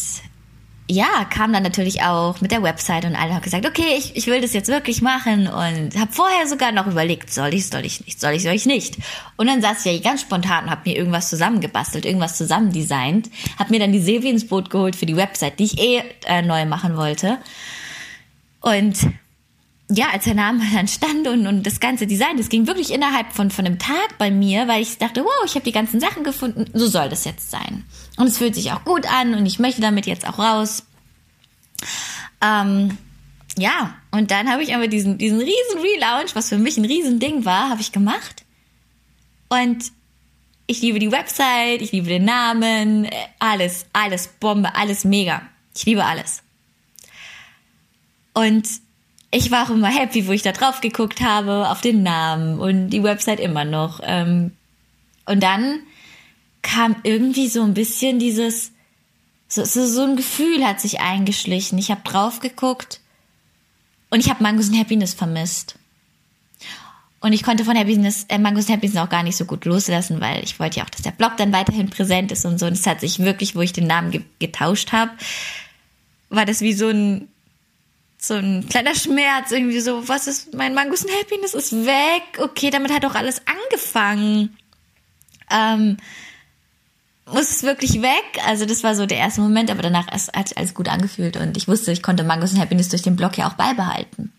ja, 0.91 1.23
kam 1.25 1.53
dann 1.53 1.61
natürlich 1.61 2.01
auch 2.01 2.41
mit 2.41 2.51
der 2.51 2.63
Website 2.63 3.05
und 3.05 3.15
alle 3.15 3.35
haben 3.35 3.43
gesagt, 3.43 3.67
okay, 3.67 3.95
ich, 3.95 4.15
ich 4.15 4.25
will 4.25 4.41
das 4.41 4.53
jetzt 4.53 4.69
wirklich 4.69 5.03
machen 5.03 5.47
und 5.47 5.95
habe 5.95 6.11
vorher 6.11 6.47
sogar 6.47 6.71
noch 6.71 6.87
überlegt, 6.87 7.31
soll 7.31 7.53
ich, 7.53 7.67
soll 7.67 7.85
ich 7.85 8.03
nicht, 8.03 8.19
soll 8.19 8.31
ich, 8.31 8.41
soll 8.41 8.53
ich 8.53 8.65
nicht. 8.65 8.97
Und 9.37 9.45
dann 9.45 9.61
saß 9.61 9.85
ich 9.85 9.93
ja 9.93 10.09
ganz 10.09 10.21
spontan 10.21 10.63
und 10.63 10.71
habe 10.71 10.89
mir 10.89 10.97
irgendwas 10.97 11.29
zusammengebastelt, 11.29 12.05
irgendwas 12.05 12.37
zusammendesignt, 12.37 13.29
habe 13.59 13.69
mir 13.69 13.79
dann 13.79 13.91
die 13.91 14.01
Silvi 14.01 14.29
ins 14.29 14.47
Boot 14.47 14.71
geholt 14.71 14.95
für 14.95 15.05
die 15.05 15.15
Website, 15.15 15.59
die 15.59 15.65
ich 15.65 15.79
eh 15.79 16.01
äh, 16.25 16.41
neu 16.41 16.65
machen 16.65 16.97
wollte. 16.97 17.37
Und 18.61 18.97
ja, 19.91 20.09
als 20.11 20.25
der 20.25 20.35
Name 20.35 20.63
dann 20.73 20.87
stand 20.87 21.27
und, 21.27 21.47
und 21.47 21.63
das 21.63 21.79
ganze 21.79 22.05
Design, 22.05 22.37
das 22.37 22.49
ging 22.49 22.67
wirklich 22.67 22.93
innerhalb 22.93 23.33
von, 23.33 23.49
von 23.49 23.65
einem 23.65 23.79
Tag 23.79 24.17
bei 24.19 24.29
mir, 24.29 24.67
weil 24.67 24.81
ich 24.81 24.97
dachte, 24.99 25.23
wow, 25.23 25.45
ich 25.45 25.55
habe 25.55 25.65
die 25.65 25.71
ganzen 25.71 25.99
Sachen 25.99 26.23
gefunden, 26.23 26.65
so 26.73 26.87
soll 26.87 27.09
das 27.09 27.25
jetzt 27.25 27.49
sein. 27.49 27.85
Und 28.17 28.27
es 28.27 28.37
fühlt 28.37 28.55
sich 28.55 28.71
auch 28.71 28.85
gut 28.85 29.11
an 29.11 29.33
und 29.33 29.45
ich 29.45 29.57
möchte 29.57 29.81
damit 29.81 30.05
jetzt 30.05 30.27
auch 30.27 30.37
raus. 30.37 30.85
Ähm, 32.41 32.97
ja, 33.57 33.95
und 34.11 34.29
dann 34.31 34.49
habe 34.51 34.61
ich 34.61 34.75
aber 34.75 34.87
diesen, 34.87 35.17
diesen 35.17 35.39
riesen 35.39 35.79
Relaunch, 35.81 36.35
was 36.35 36.49
für 36.49 36.57
mich 36.57 36.77
ein 36.77 36.85
riesen 36.85 37.19
Ding 37.19 37.45
war, 37.45 37.69
habe 37.69 37.81
ich 37.81 37.91
gemacht. 37.91 38.45
Und 39.49 39.91
ich 40.67 40.81
liebe 40.81 40.99
die 40.99 41.11
Website, 41.11 41.81
ich 41.81 41.91
liebe 41.91 42.07
den 42.07 42.25
Namen, 42.25 43.09
alles, 43.39 43.87
alles 43.91 44.27
Bombe, 44.27 44.75
alles 44.75 45.03
mega. 45.03 45.41
Ich 45.75 45.85
liebe 45.85 46.05
alles. 46.05 46.43
Und 48.33 48.67
ich 49.31 49.51
war 49.51 49.65
auch 49.65 49.69
immer 49.69 49.89
happy, 49.89 50.27
wo 50.27 50.31
ich 50.31 50.41
da 50.41 50.51
drauf 50.51 50.81
geguckt 50.81 51.21
habe, 51.21 51.69
auf 51.69 51.81
den 51.81 52.03
Namen 52.03 52.59
und 52.59 52.89
die 52.89 53.03
Website 53.03 53.39
immer 53.39 53.65
noch. 53.65 53.99
Ähm, 54.03 54.51
und 55.25 55.43
dann 55.43 55.81
kam 56.61 56.95
irgendwie 57.03 57.47
so 57.47 57.61
ein 57.63 57.73
bisschen 57.73 58.19
dieses, 58.19 58.71
so, 59.47 59.63
so, 59.63 59.85
so 59.85 60.03
ein 60.03 60.15
Gefühl 60.15 60.65
hat 60.65 60.81
sich 60.81 60.99
eingeschlichen. 60.99 61.77
Ich 61.77 61.91
habe 61.91 62.01
drauf 62.03 62.39
geguckt 62.39 63.01
und 64.09 64.19
ich 64.19 64.29
habe 64.29 64.43
Mangos 64.43 64.69
und 64.69 64.79
Happiness 64.79 65.13
vermisst. 65.13 65.75
Und 67.21 67.33
ich 67.33 67.43
konnte 67.43 67.65
von 67.65 67.77
Happiness, 67.77 68.25
äh, 68.29 68.39
Mangos 68.39 68.67
und 68.67 68.73
Happiness 68.73 68.97
auch 68.97 69.09
gar 69.09 69.23
nicht 69.23 69.35
so 69.35 69.45
gut 69.45 69.65
loslassen, 69.65 70.21
weil 70.21 70.43
ich 70.43 70.59
wollte 70.59 70.77
ja 70.77 70.85
auch, 70.85 70.89
dass 70.89 71.01
der 71.01 71.11
Blog 71.11 71.33
dann 71.37 71.51
weiterhin 71.51 71.89
präsent 71.89 72.31
ist 72.31 72.45
und 72.45 72.59
so. 72.59 72.65
Und 72.65 72.73
es 72.73 72.87
hat 72.87 73.01
sich 73.01 73.19
wirklich, 73.19 73.55
wo 73.55 73.61
ich 73.61 73.73
den 73.73 73.87
Namen 73.87 74.11
ge 74.11 74.21
getauscht 74.39 74.93
habe, 74.93 75.11
war 76.29 76.45
das 76.45 76.61
wie 76.61 76.73
so 76.73 76.87
ein 76.87 77.27
so 78.21 78.33
ein 78.33 78.67
kleiner 78.67 78.95
Schmerz, 78.95 79.51
irgendwie 79.51 79.79
so, 79.79 80.07
was 80.07 80.27
ist, 80.27 80.53
mein 80.53 80.73
Mangos 80.73 81.05
and 81.05 81.13
Happiness 81.19 81.53
ist 81.53 81.71
weg. 81.73 82.23
Okay, 82.37 82.69
damit 82.69 82.91
hat 82.91 83.05
auch 83.05 83.15
alles 83.15 83.41
angefangen. 83.47 84.57
Ähm, 85.49 85.97
muss 87.25 87.49
es 87.49 87.63
wirklich 87.63 88.01
weg? 88.01 88.43
Also 88.45 88.65
das 88.65 88.83
war 88.83 88.93
so 88.93 89.05
der 89.05 89.19
erste 89.19 89.41
Moment, 89.41 89.71
aber 89.71 89.81
danach 89.81 90.07
hat 90.07 90.49
sich 90.49 90.57
alles 90.57 90.73
gut 90.73 90.89
angefühlt 90.89 91.37
und 91.37 91.55
ich 91.55 91.67
wusste, 91.67 91.91
ich 91.91 92.03
konnte 92.03 92.23
Mangos 92.23 92.51
and 92.51 92.59
Happiness 92.59 92.89
durch 92.89 93.03
den 93.03 93.15
Blog 93.15 93.37
ja 93.37 93.47
auch 93.47 93.53
beibehalten. 93.53 94.33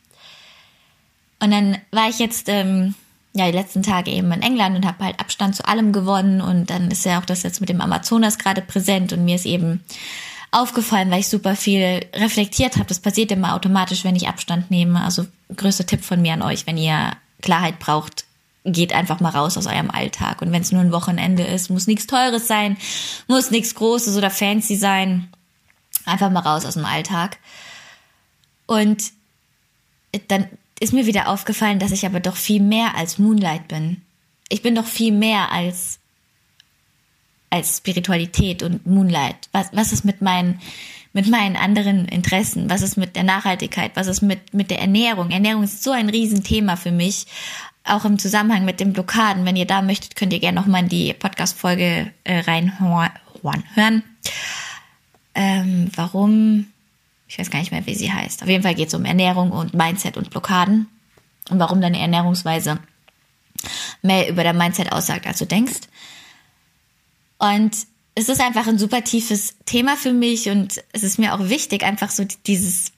Und 1.43 1.51
dann 1.51 1.79
war 1.91 2.11
ich 2.11 2.19
jetzt 2.19 2.51
ähm, 2.51 2.95
ja 3.33 3.47
die 3.47 3.57
letzten 3.57 3.83
Tage 3.83 4.11
eben 4.11 4.31
in 4.33 4.43
England 4.43 4.77
und 4.77 4.87
habe 4.87 5.05
halt 5.05 5.21
Abstand 5.21 5.57
zu 5.57 5.67
allem 5.67 5.93
gewonnen 5.93 6.43
und 6.43 6.69
dann 6.69 6.91
ist 6.91 7.07
ja 7.07 7.19
auch 7.19 7.25
das 7.25 7.45
jetzt 7.45 7.61
mit 7.61 7.71
dem 7.71 7.81
Amazonas 7.81 8.39
gerade 8.39 8.61
präsent 8.61 9.15
und 9.15 9.25
mir 9.25 9.37
ist 9.37 9.47
eben 9.47 9.83
aufgefallen, 10.51 11.11
weil 11.11 11.21
ich 11.21 11.29
super 11.29 11.57
viel 11.57 12.07
reflektiert 12.15 12.77
habe. 12.77 12.87
Das 12.87 13.01
passiert 13.01 13.31
immer 13.31 13.55
automatisch, 13.55 14.05
wenn 14.05 14.17
ich 14.17 14.29
Abstand 14.29 14.71
nehme. 14.71 15.03
Also 15.03 15.27
größter 15.55 15.87
Tipp 15.87 16.05
von 16.05 16.21
mir 16.21 16.33
an 16.33 16.43
euch, 16.43 16.67
wenn 16.67 16.77
ihr 16.77 17.13
Klarheit 17.41 17.79
braucht, 17.79 18.25
geht 18.65 18.93
einfach 18.93 19.21
mal 19.21 19.31
raus 19.31 19.57
aus 19.57 19.67
eurem 19.67 19.91
Alltag. 19.91 20.43
Und 20.43 20.53
wenn 20.53 20.63
es 20.63 20.73
nur 20.73 20.83
ein 20.83 20.93
Wochenende 20.93 21.45
ist, 21.45 21.71
muss 21.71 21.87
nichts 21.87 22.07
Teures 22.07 22.47
sein, 22.47 22.77
muss 23.27 23.51
nichts 23.51 23.75
Großes 23.75 24.17
oder 24.17 24.31
fancy 24.31 24.77
sein. 24.77 25.29
Einfach 26.05 26.31
mal 26.31 26.41
raus 26.41 26.65
aus 26.65 26.75
dem 26.75 26.85
Alltag. 26.85 27.39
Und 28.67 29.13
dann 30.29 30.49
ist 30.81 30.93
mir 30.93 31.07
wieder 31.07 31.29
aufgefallen, 31.29 31.79
dass 31.79 31.93
ich 31.93 32.07
aber 32.07 32.21
doch 32.21 32.37
viel 32.37 32.61
mehr 32.61 32.97
als 32.97 33.19
Moonlight 33.19 33.69
bin. 33.69 34.03
Ich 34.49 34.63
bin 34.63 34.75
doch 34.75 34.87
viel 34.87 35.13
mehr 35.13 35.53
als 35.53 36.00
als 37.51 37.79
Spiritualität 37.79 38.63
und 38.63 38.87
Moonlight? 38.87 39.49
Was, 39.53 39.69
was 39.73 39.93
ist 39.93 40.05
mit 40.05 40.23
meinen, 40.23 40.61
mit 41.13 41.29
meinen 41.29 41.57
anderen 41.57 42.07
Interessen? 42.07 42.71
Was 42.71 42.83
ist 42.83 42.97
mit 42.97 43.17
der 43.17 43.25
Nachhaltigkeit? 43.25 43.93
Was 43.95 44.07
ist 44.07 44.23
mit, 44.23 44.55
mit 44.55 44.71
der 44.71 44.81
Ernährung? 44.81 45.31
Ernährung 45.31 45.65
ist 45.65 45.83
so 45.83 45.91
ein 45.91 46.09
Riesenthema 46.09 46.77
für 46.77 46.93
mich. 46.93 47.27
Auch 47.85 48.05
im 48.05 48.19
Zusammenhang 48.19 48.65
mit 48.65 48.79
den 48.79 48.93
Blockaden. 48.93 49.45
Wenn 49.45 49.57
ihr 49.57 49.67
da 49.67 49.83
möchtet, 49.83 50.15
könnt 50.15 50.33
ihr 50.33 50.39
gerne 50.39 50.61
nochmal 50.61 50.85
in 50.85 50.89
die 50.89 51.13
Podcast-Folge 51.13 52.13
äh, 52.25 52.39
reinhören. 52.41 54.05
Ähm, 55.35 55.91
warum? 55.95 56.67
Ich 57.27 57.39
weiß 57.39 57.51
gar 57.51 57.61
nicht 57.61 57.73
mehr, 57.73 57.87
wie 57.87 57.95
sie 57.95 58.13
heißt. 58.13 58.43
Auf 58.43 58.49
jeden 58.49 58.63
Fall 58.63 58.75
geht 58.75 58.89
es 58.89 58.95
um 58.95 59.05
Ernährung 59.05 59.51
und 59.51 59.75
Mindset 59.75 60.17
und 60.17 60.31
Blockaden. 60.31 60.89
Und 61.49 61.59
warum 61.59 61.81
deine 61.81 61.99
Ernährungsweise 61.99 62.79
mehr 64.03 64.29
über 64.29 64.45
dein 64.45 64.57
Mindset 64.57 64.93
aussagt, 64.93 65.27
als 65.27 65.39
du 65.39 65.47
denkst. 65.47 65.81
Und 67.41 67.75
es 68.15 68.29
ist 68.29 68.41
einfach 68.41 68.67
ein 68.67 68.79
super 68.79 69.03
tiefes 69.03 69.55
Thema 69.65 69.97
für 69.97 70.13
mich 70.13 70.51
und 70.51 70.83
es 70.93 71.03
ist 71.03 71.19
mir 71.19 71.35
auch 71.35 71.49
wichtig, 71.49 71.83
einfach 71.85 72.11
so 72.11 72.25
dieses, 72.47 72.93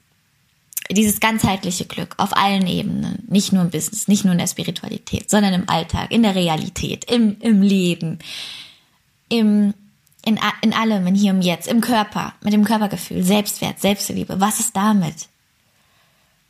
dieses 0.91 1.21
ganzheitliche 1.21 1.85
Glück 1.85 2.15
auf 2.17 2.35
allen 2.35 2.67
Ebenen. 2.67 3.23
Nicht 3.29 3.53
nur 3.53 3.63
im 3.63 3.69
Business, 3.69 4.09
nicht 4.09 4.25
nur 4.25 4.33
in 4.33 4.39
der 4.39 4.47
Spiritualität, 4.47 5.29
sondern 5.29 5.53
im 5.53 5.69
Alltag, 5.69 6.11
in 6.11 6.23
der 6.23 6.35
Realität, 6.35 7.09
im, 7.09 7.37
im 7.39 7.61
Leben, 7.61 8.19
im, 9.29 9.73
in, 10.25 10.37
in 10.61 10.73
allem, 10.73 11.07
in 11.07 11.15
hier 11.15 11.33
und 11.33 11.41
jetzt, 11.41 11.69
im 11.69 11.79
Körper, 11.79 12.33
mit 12.41 12.51
dem 12.51 12.65
Körpergefühl, 12.65 13.23
Selbstwert, 13.23 13.79
Selbstliebe. 13.79 14.41
Was 14.41 14.59
ist 14.59 14.75
damit? 14.75 15.29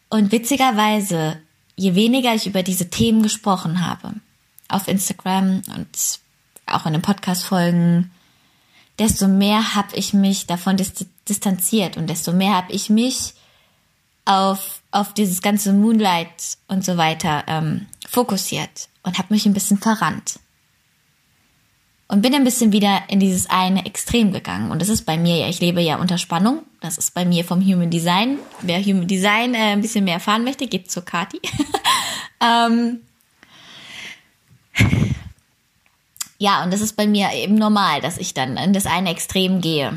Und 0.10 0.32
witzigerweise, 0.32 1.38
je 1.76 1.94
weniger 1.94 2.34
ich 2.34 2.48
über 2.48 2.64
diese 2.64 2.90
Themen 2.90 3.22
gesprochen 3.22 3.86
habe, 3.86 4.16
auf 4.68 4.88
Instagram 4.88 5.62
und 5.76 6.23
auch 6.74 6.86
in 6.86 6.94
den 6.94 7.02
Podcast-Folgen, 7.02 8.12
desto 9.00 9.28
mehr 9.28 9.76
habe 9.76 9.96
ich 9.96 10.14
mich 10.14 10.46
davon 10.46 10.78
distanziert 11.28 11.98
und 11.98 12.08
desto 12.08 12.32
mehr 12.32 12.56
habe 12.56 12.72
ich 12.72 12.90
mich 12.90 13.34
auf, 14.26 14.82
auf 14.92 15.14
dieses 15.14 15.42
ganze 15.42 15.74
Moonlight 15.74 16.58
und 16.68 16.86
so 16.86 16.98
weiter 16.98 17.44
ähm, 17.48 17.88
fokussiert 18.08 18.90
und 19.04 19.18
habe 19.18 19.34
mich 19.34 19.46
ein 19.46 19.54
bisschen 19.54 19.78
verrannt. 19.78 20.40
Und 22.08 22.22
bin 22.22 22.36
ein 22.36 22.44
bisschen 22.44 22.72
wieder 22.72 23.02
in 23.08 23.20
dieses 23.20 23.50
eine 23.50 23.86
Extrem 23.86 24.34
gegangen. 24.34 24.70
Und 24.70 24.82
das 24.82 24.90
ist 24.90 25.04
bei 25.04 25.18
mir 25.18 25.38
ja, 25.38 25.48
ich 25.48 25.62
lebe 25.62 25.82
ja 25.82 25.96
unter 25.96 26.20
Spannung. 26.20 26.62
Das 26.80 26.98
ist 26.98 27.16
bei 27.16 27.26
mir 27.26 27.44
vom 27.44 27.60
Human 27.66 27.90
Design. 27.90 28.38
Wer 28.62 28.84
Human 28.84 29.08
Design 29.08 29.56
äh, 29.56 29.72
ein 29.72 29.82
bisschen 29.82 30.04
mehr 30.04 30.16
erfahren 30.16 30.44
möchte, 30.44 30.68
geht 30.68 30.92
zur 30.92 31.04
Kati. 31.04 31.40
ähm, 32.40 33.00
ja, 36.44 36.62
und 36.62 36.74
das 36.74 36.82
ist 36.82 36.98
bei 36.98 37.08
mir 37.08 37.32
eben 37.32 37.56
normal, 37.56 38.02
dass 38.02 38.18
ich 38.18 38.34
dann 38.34 38.58
in 38.58 38.74
das 38.74 38.86
eine 38.86 39.12
Extrem 39.12 39.62
gehe. 39.62 39.96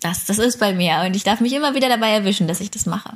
Das, 0.00 0.26
das 0.26 0.38
ist 0.38 0.60
bei 0.60 0.74
mir. 0.74 1.00
Und 1.06 1.16
ich 1.16 1.24
darf 1.24 1.40
mich 1.40 1.54
immer 1.54 1.74
wieder 1.74 1.88
dabei 1.88 2.10
erwischen, 2.10 2.46
dass 2.46 2.60
ich 2.60 2.70
das 2.70 2.84
mache. 2.84 3.14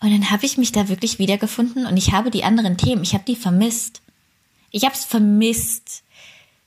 Und 0.00 0.10
dann 0.10 0.32
habe 0.32 0.44
ich 0.44 0.58
mich 0.58 0.72
da 0.72 0.88
wirklich 0.88 1.20
wiedergefunden 1.20 1.86
und 1.86 1.96
ich 1.96 2.10
habe 2.10 2.32
die 2.32 2.42
anderen 2.42 2.76
Themen, 2.76 3.04
ich 3.04 3.14
habe 3.14 3.22
die 3.24 3.36
vermisst. 3.36 4.02
Ich 4.72 4.82
habe 4.82 4.94
es 4.94 5.04
vermisst, 5.04 6.02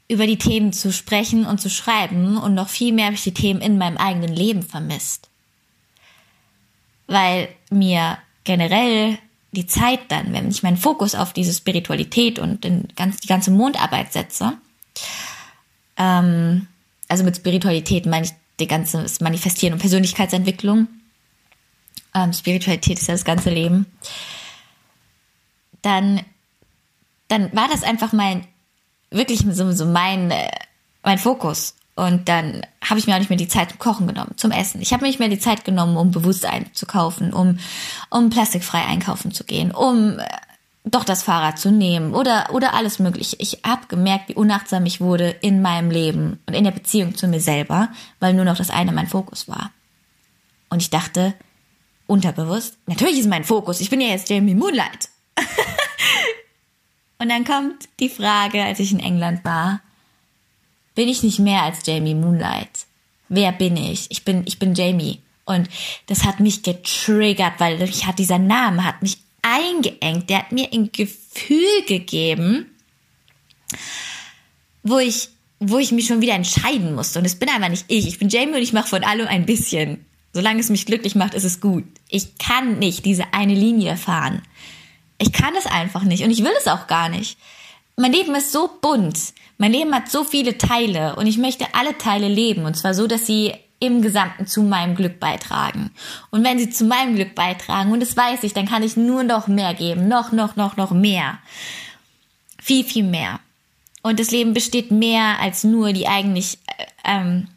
über 0.08 0.26
die 0.26 0.38
Themen 0.38 0.72
zu 0.72 0.94
sprechen 0.94 1.46
und 1.46 1.60
zu 1.60 1.70
schreiben 1.70 2.38
und 2.38 2.54
noch 2.54 2.70
viel 2.70 2.94
mehr 2.94 3.08
habe 3.08 3.16
ich 3.16 3.24
die 3.24 3.34
Themen 3.34 3.60
in 3.60 3.78
meinem 3.78 3.98
eigenen 3.98 4.34
Leben 4.34 4.64
vermisst. 4.64 5.28
Weil 7.08 7.50
mir 7.70 8.18
generell 8.46 9.20
die 9.52 9.66
Zeit 9.66 10.00
dann, 10.10 10.34
wenn 10.34 10.50
ich 10.50 10.64
meinen 10.64 10.78
Fokus 10.78 11.16
auf 11.16 11.34
diese 11.34 11.54
Spiritualität 11.54 12.40
und 12.40 12.64
den, 12.64 12.88
ganz, 12.96 13.18
die 13.18 13.28
ganze 13.28 13.52
Mondarbeit 13.52 14.14
setze, 14.14 14.54
ähm, 15.98 16.68
also 17.08 17.24
mit 17.24 17.38
Spiritualität 17.38 18.06
meine 18.06 18.26
ich 18.26 18.34
die 18.60 18.68
ganze 18.68 19.06
Manifestieren 19.22 19.74
und 19.74 19.80
Persönlichkeitsentwicklung. 19.80 20.88
Ähm, 22.14 22.34
Spiritualität 22.34 23.00
ist 23.00 23.08
ja 23.08 23.14
das 23.14 23.26
ganze 23.26 23.50
Leben. 23.50 23.86
Dann, 25.82 26.22
dann 27.28 27.54
war 27.56 27.68
das 27.70 27.84
einfach 27.84 28.14
mein, 28.14 28.48
wirklich 29.12 29.40
so, 29.40 29.72
so 29.72 29.86
mein, 29.86 30.32
äh, 30.32 30.50
mein 31.04 31.20
Fokus. 31.20 31.76
Und 31.98 32.30
dann 32.30 32.62
habe 32.88 33.00
ich 33.00 33.08
mir 33.08 33.16
auch 33.16 33.20
nicht 33.20 33.32
mehr 33.32 33.40
die 33.40 33.48
Zeit 33.48 33.72
zum 33.72 33.80
Kochen 33.80 34.06
genommen, 34.06 34.34
zum 34.36 34.52
Essen. 34.52 34.84
Ich 34.84 34.94
habe 34.94 35.02
mir 35.02 35.08
nicht 35.08 35.18
mehr 35.18 35.30
die 35.30 35.40
Zeit 35.40 35.66
genommen, 35.66 35.98
um 35.98 36.12
bewusst 36.12 36.46
einzukaufen, 36.46 37.34
um, 37.34 37.58
um 38.12 38.30
plastikfrei 38.30 38.86
einkaufen 38.86 39.32
zu 39.32 39.44
gehen, 39.44 39.72
um 39.72 40.20
äh, 40.20 40.28
doch 40.86 41.04
das 41.04 41.24
Fahrrad 41.24 41.58
zu 41.58 41.72
nehmen 41.72 42.14
oder, 42.14 42.50
oder 42.52 42.76
alles 42.76 43.00
mögliche. 43.00 43.36
Ich 43.40 43.62
habe 43.66 43.88
gemerkt, 43.88 44.30
wie 44.30 44.36
unachtsam 44.36 44.86
ich 44.86 45.02
wurde 45.02 45.30
in 45.42 45.64
meinem 45.64 45.90
Leben 45.90 46.40
und 46.46 46.54
in 46.54 46.66
der 46.66 46.72
Beziehung 46.72 47.16
zu 47.16 47.28
mir 47.28 47.42
selber, 47.42 47.90
weil 48.20 48.36
nur 48.36 48.46
noch 48.46 48.58
das 48.58 48.70
eine 48.70 48.92
mein 48.92 49.08
Fokus 49.08 49.48
war. 49.48 49.72
Und 50.70 50.84
ich 50.84 50.92
dachte, 50.92 51.34
unterbewusst, 52.06 52.78
natürlich 52.86 53.18
ist 53.18 53.28
mein 53.28 53.44
Fokus, 53.44 53.82
ich 53.82 53.90
bin 53.90 54.02
ja 54.02 54.10
jetzt 54.10 54.30
Jamie 54.30 54.54
Moonlight. 54.54 55.10
und 57.18 57.30
dann 57.30 57.44
kommt 57.44 57.90
die 58.00 58.10
Frage, 58.10 58.64
als 58.64 58.80
ich 58.80 58.92
in 58.92 59.00
England 59.00 59.44
war, 59.44 59.80
bin 60.98 61.10
ich 61.10 61.22
nicht 61.22 61.38
mehr 61.38 61.62
als 61.62 61.86
Jamie 61.86 62.16
Moonlight. 62.16 62.88
Wer 63.30 63.52
bin 63.52 63.78
ich? 63.78 64.08
Ich 64.10 64.26
bin, 64.26 64.42
ich 64.48 64.58
bin 64.58 64.74
Jamie. 64.74 65.22
Und 65.46 65.70
das 66.08 66.24
hat 66.24 66.40
mich 66.40 66.64
getriggert, 66.64 67.54
weil 67.60 67.78
mich 67.78 68.08
hat 68.08 68.18
dieser 68.18 68.40
Name 68.40 68.84
hat 68.84 69.04
mich 69.04 69.20
eingeengt. 69.44 70.28
Der 70.28 70.40
hat 70.40 70.52
mir 70.52 70.74
ein 70.74 70.92
Gefühl 70.92 71.84
gegeben, 71.88 72.66
wo 74.82 74.98
ich, 74.98 75.30
wo 75.60 75.78
ich 75.78 75.92
mich 75.92 76.08
schon 76.08 76.22
wieder 76.22 76.34
entscheiden 76.34 76.96
musste. 76.96 77.20
Und 77.20 77.26
es 77.26 77.38
bin 77.38 77.50
einfach 77.50 77.70
nicht 77.70 77.86
ich. 77.90 78.08
Ich 78.08 78.18
bin 78.18 78.30
Jamie 78.30 78.56
und 78.56 78.64
ich 78.64 78.74
mache 78.74 78.88
von 78.88 79.04
allem 79.04 79.28
ein 79.28 79.46
bisschen. 79.46 80.04
Solange 80.34 80.62
es 80.62 80.70
mich 80.70 80.88
glücklich 80.88 81.14
macht, 81.14 81.36
ist 81.36 81.44
es 81.44 81.62
gut. 81.62 81.86
Ich 82.10 82.40
kann 82.40 82.80
nicht 82.80 83.06
diese 83.06 83.36
eine 83.36 83.54
Linie 83.54 83.98
fahren. 83.98 84.42
Ich 85.20 85.32
kann 85.32 85.54
es 85.60 85.68
einfach 85.68 86.02
nicht 86.02 86.24
und 86.24 86.32
ich 86.32 86.44
will 86.44 86.54
es 86.58 86.66
auch 86.66 86.88
gar 86.88 87.08
nicht. 87.10 87.38
Mein 88.00 88.14
Leben 88.14 88.36
ist 88.36 88.52
so 88.52 88.70
bunt. 88.80 89.34
Mein 89.58 89.72
Leben 89.72 89.94
hat 89.94 90.08
so 90.08 90.24
viele 90.24 90.60
Teile 90.60 91.16
und 91.16 91.26
ich 91.26 91.40
möchte 91.40 91.66
alle 91.74 91.98
Teile 91.98 92.28
leben 92.28 92.66
und 92.66 92.78
zwar 92.78 92.94
so, 92.94 93.08
dass 93.08 93.26
sie 93.26 93.56
im 93.80 94.04
Gesamten 94.04 94.46
zu 94.46 94.62
meinem 94.62 94.96
Glück 94.96 95.20
beitragen. 95.20 95.90
Und 96.30 96.44
wenn 96.44 96.60
sie 96.60 96.70
zu 96.70 96.86
meinem 96.86 97.16
Glück 97.16 97.34
beitragen, 97.34 97.92
und 97.92 98.00
das 98.00 98.16
weiß 98.16 98.44
ich, 98.44 98.54
dann 98.54 98.68
kann 98.68 98.84
ich 98.84 98.98
nur 98.98 99.24
noch 99.24 99.48
mehr 99.48 99.74
geben, 99.74 100.08
noch, 100.08 100.32
noch, 100.32 100.56
noch, 100.56 100.78
noch 100.78 100.92
mehr. 100.92 101.40
Viel, 102.62 102.84
viel 102.84 103.04
mehr. 103.04 103.40
Und 104.04 104.20
das 104.20 104.30
Leben 104.30 104.54
besteht 104.54 104.92
mehr 104.92 105.40
als 105.40 105.64
nur 105.64 105.92
die 105.92 106.08
eigentlich, 106.08 106.60
äh, 106.78 106.86
ähm, 107.04 107.48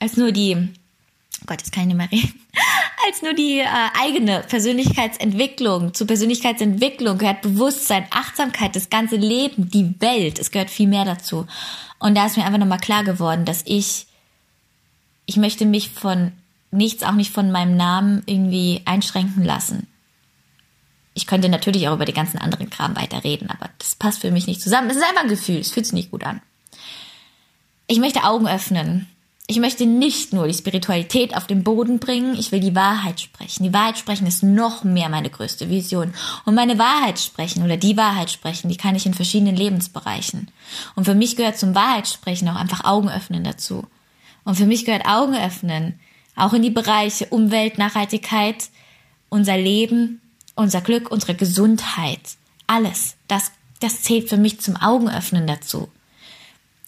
als 0.00 0.16
nur 0.16 0.32
die, 0.32 0.68
Gott, 1.50 1.62
jetzt 1.62 1.72
kann 1.72 1.82
ich 1.82 1.88
nicht 1.88 1.96
mehr 1.96 2.12
reden, 2.12 2.40
als 3.08 3.22
nur 3.22 3.34
die 3.34 3.58
äh, 3.58 3.66
eigene 4.00 4.44
Persönlichkeitsentwicklung. 4.48 5.94
Zur 5.94 6.06
Persönlichkeitsentwicklung 6.06 7.18
gehört 7.18 7.42
Bewusstsein, 7.42 8.06
Achtsamkeit, 8.10 8.76
das 8.76 8.88
ganze 8.88 9.16
Leben, 9.16 9.68
die 9.68 10.00
Welt. 10.00 10.38
Es 10.38 10.52
gehört 10.52 10.70
viel 10.70 10.86
mehr 10.86 11.04
dazu. 11.04 11.48
Und 11.98 12.14
da 12.14 12.26
ist 12.26 12.36
mir 12.36 12.44
einfach 12.44 12.60
nochmal 12.60 12.78
klar 12.78 13.02
geworden, 13.02 13.44
dass 13.44 13.64
ich, 13.66 14.06
ich 15.26 15.38
möchte 15.38 15.66
mich 15.66 15.90
von 15.90 16.30
nichts, 16.70 17.02
auch 17.02 17.14
nicht 17.14 17.32
von 17.32 17.50
meinem 17.50 17.76
Namen 17.76 18.22
irgendwie 18.26 18.82
einschränken 18.84 19.42
lassen. 19.42 19.88
Ich 21.14 21.26
könnte 21.26 21.48
natürlich 21.48 21.88
auch 21.88 21.94
über 21.94 22.04
die 22.04 22.12
ganzen 22.12 22.38
anderen 22.38 22.70
Kram 22.70 22.94
weiterreden, 22.94 23.50
aber 23.50 23.70
das 23.78 23.96
passt 23.96 24.20
für 24.20 24.30
mich 24.30 24.46
nicht 24.46 24.62
zusammen. 24.62 24.88
Es 24.88 24.96
ist 24.96 25.02
einfach 25.02 25.24
ein 25.24 25.28
Gefühl, 25.28 25.58
es 25.58 25.72
fühlt 25.72 25.86
sich 25.86 25.94
nicht 25.94 26.12
gut 26.12 26.22
an. 26.22 26.42
Ich 27.88 27.98
möchte 27.98 28.22
Augen 28.22 28.46
öffnen 28.46 29.08
ich 29.50 29.58
möchte 29.58 29.84
nicht 29.84 30.32
nur 30.32 30.46
die 30.46 30.54
Spiritualität 30.54 31.36
auf 31.36 31.48
den 31.48 31.64
Boden 31.64 31.98
bringen, 31.98 32.38
ich 32.38 32.52
will 32.52 32.60
die 32.60 32.76
Wahrheit 32.76 33.20
sprechen. 33.20 33.64
Die 33.64 33.72
Wahrheit 33.72 33.98
sprechen 33.98 34.28
ist 34.28 34.44
noch 34.44 34.84
mehr 34.84 35.08
meine 35.08 35.28
größte 35.28 35.68
Vision. 35.68 36.14
Und 36.44 36.54
meine 36.54 36.78
Wahrheit 36.78 37.18
sprechen 37.18 37.64
oder 37.64 37.76
die 37.76 37.96
Wahrheit 37.96 38.30
sprechen, 38.30 38.68
die 38.68 38.76
kann 38.76 38.94
ich 38.94 39.06
in 39.06 39.14
verschiedenen 39.14 39.56
Lebensbereichen. 39.56 40.52
Und 40.94 41.04
für 41.04 41.16
mich 41.16 41.34
gehört 41.34 41.58
zum 41.58 41.74
Wahrheitssprechen 41.74 42.48
auch 42.48 42.54
einfach 42.54 42.84
Augen 42.84 43.08
öffnen 43.08 43.42
dazu. 43.42 43.82
Und 44.44 44.54
für 44.54 44.66
mich 44.66 44.84
gehört 44.84 45.04
Augen 45.04 45.34
öffnen 45.34 45.98
auch 46.36 46.52
in 46.52 46.62
die 46.62 46.70
Bereiche 46.70 47.26
Umwelt, 47.26 47.76
Nachhaltigkeit, 47.76 48.70
unser 49.30 49.56
Leben, 49.56 50.20
unser 50.54 50.80
Glück, 50.80 51.10
unsere 51.10 51.34
Gesundheit. 51.34 52.20
Alles. 52.68 53.16
Das, 53.26 53.50
das 53.80 54.02
zählt 54.02 54.28
für 54.28 54.36
mich 54.36 54.60
zum 54.60 54.76
Augenöffnen 54.76 55.48
dazu. 55.48 55.88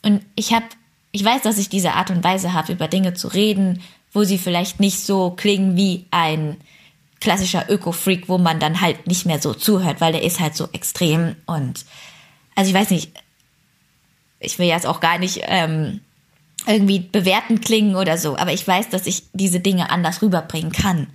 Und 0.05 0.25
ich 0.37 0.53
habe 0.53 0.66
ich 1.12 1.25
weiß, 1.25 1.42
dass 1.42 1.59
ich 1.59 1.68
diese 1.68 1.92
Art 1.92 2.11
und 2.11 2.25
Weise 2.25 2.53
habe, 2.55 2.72
über 2.72 2.88
Dinge 2.88 3.14
zu 3.14 3.29
reden, 3.29 3.83
wo 4.12 4.25
sie 4.25 4.38
vielleicht 4.38 4.81
nicht 4.81 5.01
so 5.01 5.31
klingen 5.31 5.77
wie 5.77 6.07
ein 6.11 6.57
klassischer 7.20 7.70
Öko-Freak, 7.70 8.29
wo 8.29 8.38
man 8.38 8.59
dann 8.59 8.81
halt 8.81 9.07
nicht 9.07 9.27
mehr 9.27 9.40
so 9.40 9.55
zuhört, 9.55 10.01
weil 10.01 10.12
der 10.12 10.22
ist 10.22 10.40
halt 10.40 10.57
so 10.57 10.68
extrem 10.72 11.37
und 11.46 11.85
also 12.55 12.68
ich 12.68 12.75
weiß 12.75 12.90
nicht, 12.90 13.12
ich 14.40 14.59
will 14.59 14.66
jetzt 14.66 14.87
auch 14.87 15.01
gar 15.01 15.18
nicht 15.18 15.40
ähm, 15.44 16.01
irgendwie 16.66 17.01
bewertend 17.01 17.64
klingen 17.64 17.96
oder 17.96 18.18
so, 18.18 18.37
aber 18.37 18.53
ich 18.53 18.66
weiß, 18.66 18.88
dass 18.90 19.07
ich 19.07 19.25
diese 19.33 19.61
Dinge 19.61 19.90
anders 19.90 20.22
rüberbringen 20.22 20.72
kann. 20.72 21.09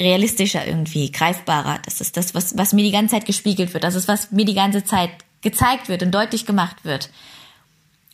Realistischer 0.00 0.66
irgendwie, 0.66 1.10
greifbarer. 1.10 1.80
Das 1.84 2.00
ist 2.00 2.16
das, 2.16 2.34
was, 2.34 2.56
was 2.56 2.72
mir 2.72 2.84
die 2.84 2.92
ganze 2.92 3.16
Zeit 3.16 3.26
gespiegelt 3.26 3.72
wird. 3.72 3.84
Das 3.84 3.94
ist, 3.94 4.08
was 4.08 4.30
mir 4.30 4.44
die 4.44 4.54
ganze 4.54 4.84
Zeit 4.84 5.10
gezeigt 5.42 5.88
wird 5.88 6.02
und 6.02 6.12
deutlich 6.12 6.44
gemacht 6.44 6.84
wird. 6.84 7.10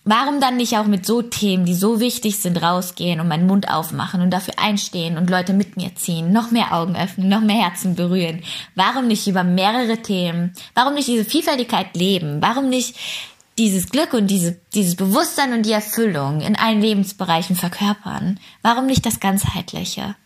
Warum 0.04 0.40
dann 0.40 0.56
nicht 0.56 0.76
auch 0.76 0.86
mit 0.86 1.06
so 1.06 1.22
Themen, 1.22 1.64
die 1.64 1.74
so 1.74 2.00
wichtig 2.00 2.38
sind, 2.38 2.60
rausgehen 2.60 3.20
und 3.20 3.28
meinen 3.28 3.46
Mund 3.46 3.68
aufmachen 3.68 4.20
und 4.20 4.30
dafür 4.30 4.54
einstehen 4.56 5.16
und 5.16 5.30
Leute 5.30 5.52
mit 5.52 5.76
mir 5.76 5.94
ziehen, 5.94 6.32
noch 6.32 6.50
mehr 6.50 6.72
Augen 6.72 6.96
öffnen, 6.96 7.28
noch 7.28 7.40
mehr 7.40 7.62
Herzen 7.62 7.94
berühren? 7.94 8.42
Warum 8.74 9.06
nicht 9.06 9.28
über 9.28 9.44
mehrere 9.44 10.02
Themen? 10.02 10.54
Warum 10.74 10.94
nicht 10.94 11.06
diese 11.06 11.24
Vielfältigkeit 11.24 11.96
leben? 11.96 12.42
Warum 12.42 12.68
nicht 12.68 12.96
dieses 13.58 13.90
Glück 13.90 14.12
und 14.12 14.26
diese, 14.26 14.58
dieses 14.74 14.96
Bewusstsein 14.96 15.52
und 15.52 15.66
die 15.66 15.72
Erfüllung 15.72 16.40
in 16.40 16.56
allen 16.56 16.80
Lebensbereichen 16.80 17.54
verkörpern? 17.54 18.40
Warum 18.60 18.86
nicht 18.86 19.06
das 19.06 19.20
Ganzheitliche? 19.20 20.16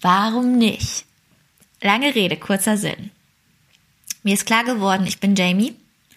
Warum 0.00 0.58
nicht? 0.58 1.06
Lange 1.80 2.14
Rede, 2.14 2.36
kurzer 2.36 2.76
Sinn. 2.76 3.10
Mir 4.22 4.34
ist 4.34 4.46
klar 4.46 4.62
geworden, 4.62 5.06
ich 5.08 5.18
bin 5.18 5.34
Jamie 5.34 5.74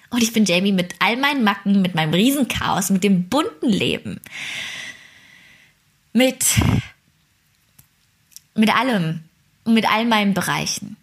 Und 0.09 0.23
ich 0.23 0.33
bin 0.33 0.45
Jamie 0.45 0.71
mit 0.71 0.95
all 0.99 1.17
meinen 1.17 1.43
Macken, 1.43 1.81
mit 1.81 1.95
meinem 1.95 2.13
Riesenchaos, 2.13 2.89
mit 2.89 3.03
dem 3.03 3.27
bunten 3.27 3.69
Leben. 3.69 4.21
Mit, 6.13 6.45
mit 8.55 8.75
allem 8.75 9.23
und 9.65 9.73
mit 9.73 9.89
all 9.91 10.05
meinen 10.05 10.33
Bereichen. 10.33 10.97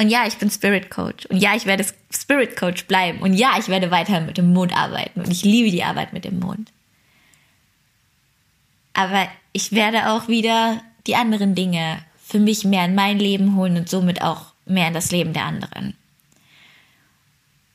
Und 0.00 0.08
ja, 0.08 0.26
ich 0.26 0.36
bin 0.36 0.50
Spirit 0.50 0.90
Coach. 0.90 1.26
Und 1.26 1.38
ja, 1.38 1.56
ich 1.56 1.66
werde 1.66 1.84
Spirit 2.14 2.56
Coach 2.56 2.86
bleiben. 2.86 3.18
Und 3.18 3.34
ja, 3.34 3.56
ich 3.58 3.66
werde 3.66 3.90
weiter 3.90 4.20
mit 4.20 4.38
dem 4.38 4.52
Mond 4.52 4.74
arbeiten. 4.74 5.20
Und 5.20 5.30
ich 5.32 5.42
liebe 5.42 5.72
die 5.72 5.82
Arbeit 5.82 6.12
mit 6.12 6.24
dem 6.24 6.38
Mond. 6.38 6.70
Aber 8.94 9.28
ich 9.52 9.72
werde 9.72 10.10
auch 10.10 10.28
wieder 10.28 10.80
die 11.08 11.16
anderen 11.16 11.56
Dinge 11.56 11.98
für 12.24 12.38
mich 12.38 12.64
mehr 12.64 12.84
in 12.84 12.94
mein 12.94 13.18
Leben 13.18 13.56
holen 13.56 13.76
und 13.76 13.88
somit 13.88 14.22
auch 14.22 14.52
mehr 14.66 14.88
in 14.88 14.94
das 14.94 15.10
Leben 15.10 15.32
der 15.32 15.44
anderen. 15.44 15.94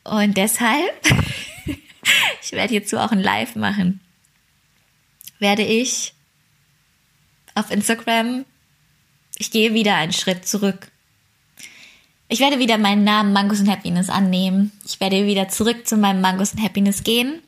Und 0.03 0.37
deshalb, 0.37 0.93
ich 2.41 2.51
werde 2.51 2.69
hierzu 2.69 2.97
auch 2.97 3.11
ein 3.11 3.21
Live 3.21 3.55
machen, 3.55 4.01
werde 5.39 5.63
ich 5.63 6.13
auf 7.55 7.71
Instagram, 7.71 8.45
ich 9.37 9.51
gehe 9.51 9.73
wieder 9.73 9.95
einen 9.95 10.13
Schritt 10.13 10.47
zurück. 10.47 10.91
Ich 12.27 12.39
werde 12.39 12.59
wieder 12.59 12.77
meinen 12.77 13.03
Namen 13.03 13.33
Mangos 13.33 13.59
and 13.59 13.69
Happiness 13.69 14.09
annehmen. 14.09 14.71
Ich 14.85 14.99
werde 14.99 15.25
wieder 15.25 15.49
zurück 15.49 15.87
zu 15.87 15.97
meinem 15.97 16.21
Mangos 16.21 16.53
and 16.53 16.63
Happiness 16.63 17.03
gehen. 17.03 17.41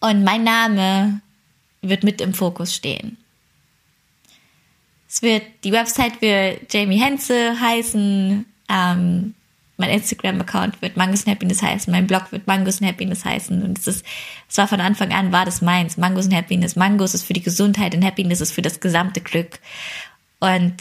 Und 0.00 0.24
mein 0.24 0.44
Name 0.44 1.20
wird 1.82 2.04
mit 2.04 2.20
im 2.20 2.34
Fokus 2.34 2.74
stehen. 2.74 3.16
Es 5.08 5.22
wird, 5.22 5.42
die 5.64 5.72
Website 5.72 6.22
wird 6.22 6.72
Jamie 6.72 7.00
Henze 7.00 7.58
heißen, 7.58 8.46
ähm, 8.68 9.34
mein 9.80 9.90
Instagram-Account 9.90 10.80
wird 10.82 10.96
Mangos 10.96 11.26
and 11.26 11.34
Happiness 11.34 11.62
heißen, 11.62 11.90
mein 11.90 12.06
Blog 12.06 12.30
wird 12.30 12.46
Mangos 12.46 12.80
and 12.80 12.90
Happiness 12.90 13.24
heißen 13.24 13.62
und 13.62 13.78
es 13.78 13.86
ist, 13.86 14.04
es 14.48 14.58
war 14.58 14.68
von 14.68 14.80
Anfang 14.80 15.12
an, 15.12 15.32
war 15.32 15.44
das 15.44 15.62
meins, 15.62 15.96
Mangos 15.96 16.26
and 16.26 16.34
Happiness. 16.34 16.76
Mangos 16.76 17.14
ist 17.14 17.24
für 17.24 17.32
die 17.32 17.42
Gesundheit 17.42 17.94
und 17.94 18.04
Happiness 18.04 18.40
ist 18.40 18.52
für 18.52 18.62
das 18.62 18.80
gesamte 18.80 19.20
Glück. 19.20 19.58
Und 20.38 20.74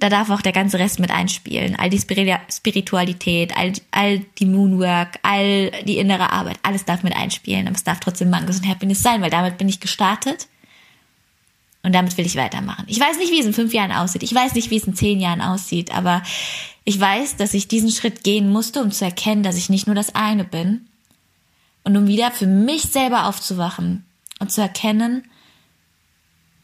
da 0.00 0.08
darf 0.08 0.30
auch 0.30 0.42
der 0.42 0.52
ganze 0.52 0.78
Rest 0.78 1.00
mit 1.00 1.10
einspielen. 1.10 1.76
All 1.76 1.90
die 1.90 1.98
Spiritualität, 1.98 3.56
all, 3.56 3.72
all 3.90 4.20
die 4.38 4.46
Moonwork, 4.46 5.18
all 5.22 5.72
die 5.84 5.98
innere 5.98 6.30
Arbeit, 6.32 6.58
alles 6.62 6.84
darf 6.84 7.02
mit 7.02 7.16
einspielen. 7.16 7.66
Aber 7.66 7.76
es 7.76 7.84
darf 7.84 7.98
trotzdem 8.00 8.30
Mangos 8.30 8.60
und 8.60 8.68
Happiness 8.68 9.02
sein, 9.02 9.22
weil 9.22 9.30
damit 9.30 9.58
bin 9.58 9.68
ich 9.68 9.80
gestartet. 9.80 10.46
Und 11.82 11.94
damit 11.94 12.16
will 12.18 12.26
ich 12.26 12.36
weitermachen. 12.36 12.84
Ich 12.88 12.98
weiß 12.98 13.18
nicht, 13.18 13.30
wie 13.30 13.40
es 13.40 13.46
in 13.46 13.54
fünf 13.54 13.72
Jahren 13.72 13.92
aussieht. 13.92 14.22
Ich 14.22 14.34
weiß 14.34 14.54
nicht, 14.54 14.70
wie 14.70 14.76
es 14.76 14.84
in 14.84 14.94
zehn 14.94 15.20
Jahren 15.20 15.40
aussieht. 15.40 15.94
Aber 15.94 16.22
ich 16.84 16.98
weiß, 16.98 17.36
dass 17.36 17.54
ich 17.54 17.68
diesen 17.68 17.90
Schritt 17.90 18.24
gehen 18.24 18.50
musste, 18.50 18.82
um 18.82 18.90
zu 18.90 19.04
erkennen, 19.04 19.42
dass 19.42 19.56
ich 19.56 19.70
nicht 19.70 19.86
nur 19.86 19.94
das 19.94 20.14
eine 20.14 20.44
bin. 20.44 20.88
Und 21.84 21.96
um 21.96 22.06
wieder 22.06 22.30
für 22.30 22.46
mich 22.46 22.82
selber 22.82 23.26
aufzuwachen 23.26 24.04
und 24.40 24.50
zu 24.52 24.60
erkennen, 24.60 25.24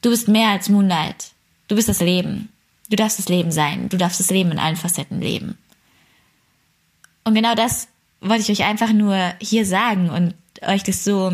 du 0.03 0.11
bist 0.11 0.29
mehr 0.29 0.49
als 0.49 0.69
Moonlight. 0.69 1.33
Du 1.69 1.77
bist 1.77 1.89
das 1.89 2.01
Leben. 2.01 2.51
Du 2.91 2.97
darfst 2.97 3.19
das 3.19 3.29
Leben 3.29 3.53
sein. 3.53 3.89
Du 3.89 3.97
darfst 3.97 4.21
das 4.21 4.31
Leben 4.31 4.51
in 4.51 4.59
allen 4.59 4.77
Facetten 4.77 5.21
leben. 5.21 5.57
Und 7.25 7.35
genau 7.35 7.55
das 7.55 7.89
wollte 8.21 8.43
ich 8.43 8.61
euch 8.61 8.67
einfach 8.67 8.93
nur 8.93 9.35
hier 9.41 9.65
sagen 9.65 10.11
und 10.11 10.35
euch 10.63 10.83
das 10.83 11.05
so 11.05 11.33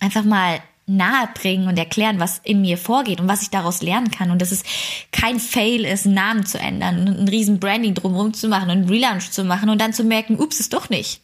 einfach 0.00 0.24
mal 0.24 0.60
nahe 0.96 1.28
bringen 1.34 1.68
und 1.68 1.78
erklären, 1.78 2.20
was 2.20 2.40
in 2.44 2.60
mir 2.60 2.78
vorgeht 2.78 3.20
und 3.20 3.28
was 3.28 3.42
ich 3.42 3.50
daraus 3.50 3.82
lernen 3.82 4.10
kann 4.10 4.30
und 4.30 4.40
dass 4.40 4.52
es 4.52 4.62
kein 5.10 5.40
Fail 5.40 5.84
ist, 5.84 6.06
einen 6.06 6.14
Namen 6.14 6.46
zu 6.46 6.58
ändern 6.58 7.00
und 7.00 7.18
ein 7.20 7.28
riesen 7.28 7.60
Branding 7.60 7.94
drumherum 7.94 8.34
zu 8.34 8.48
machen 8.48 8.70
und 8.70 8.78
einen 8.78 8.88
Relaunch 8.88 9.30
zu 9.30 9.44
machen 9.44 9.70
und 9.70 9.80
dann 9.80 9.92
zu 9.92 10.04
merken, 10.04 10.38
ups, 10.38 10.60
ist 10.60 10.72
doch 10.72 10.90
nicht. 10.90 11.20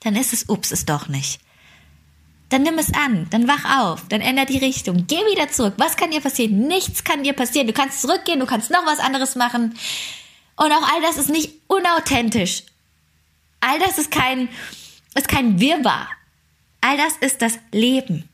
Dann 0.00 0.16
ist 0.16 0.32
es, 0.32 0.48
ups, 0.48 0.72
ist 0.72 0.88
doch 0.88 1.08
nicht 1.08 1.40
dann 2.48 2.62
nimm 2.62 2.78
es 2.78 2.92
an, 2.94 3.26
dann 3.30 3.46
wach 3.46 3.80
auf, 3.80 4.08
dann 4.08 4.20
änder 4.20 4.46
die 4.46 4.58
Richtung, 4.58 5.06
geh 5.06 5.16
wieder 5.16 5.50
zurück. 5.50 5.74
Was 5.76 5.96
kann 5.96 6.10
dir 6.10 6.20
passieren? 6.20 6.66
Nichts 6.66 7.04
kann 7.04 7.22
dir 7.22 7.34
passieren. 7.34 7.66
Du 7.66 7.72
kannst 7.72 8.00
zurückgehen, 8.00 8.40
du 8.40 8.46
kannst 8.46 8.70
noch 8.70 8.86
was 8.86 9.00
anderes 9.00 9.36
machen. 9.36 9.74
Und 10.56 10.72
auch 10.72 10.92
all 10.92 11.02
das 11.02 11.18
ist 11.18 11.28
nicht 11.28 11.52
unauthentisch. 11.66 12.62
All 13.60 13.78
das 13.78 13.98
ist 13.98 14.10
kein, 14.10 14.48
ist 15.14 15.28
kein 15.28 15.60
Wirrwarr. 15.60 16.08
All 16.80 16.96
das 16.96 17.16
ist 17.20 17.42
das 17.42 17.58
Leben. 17.70 18.28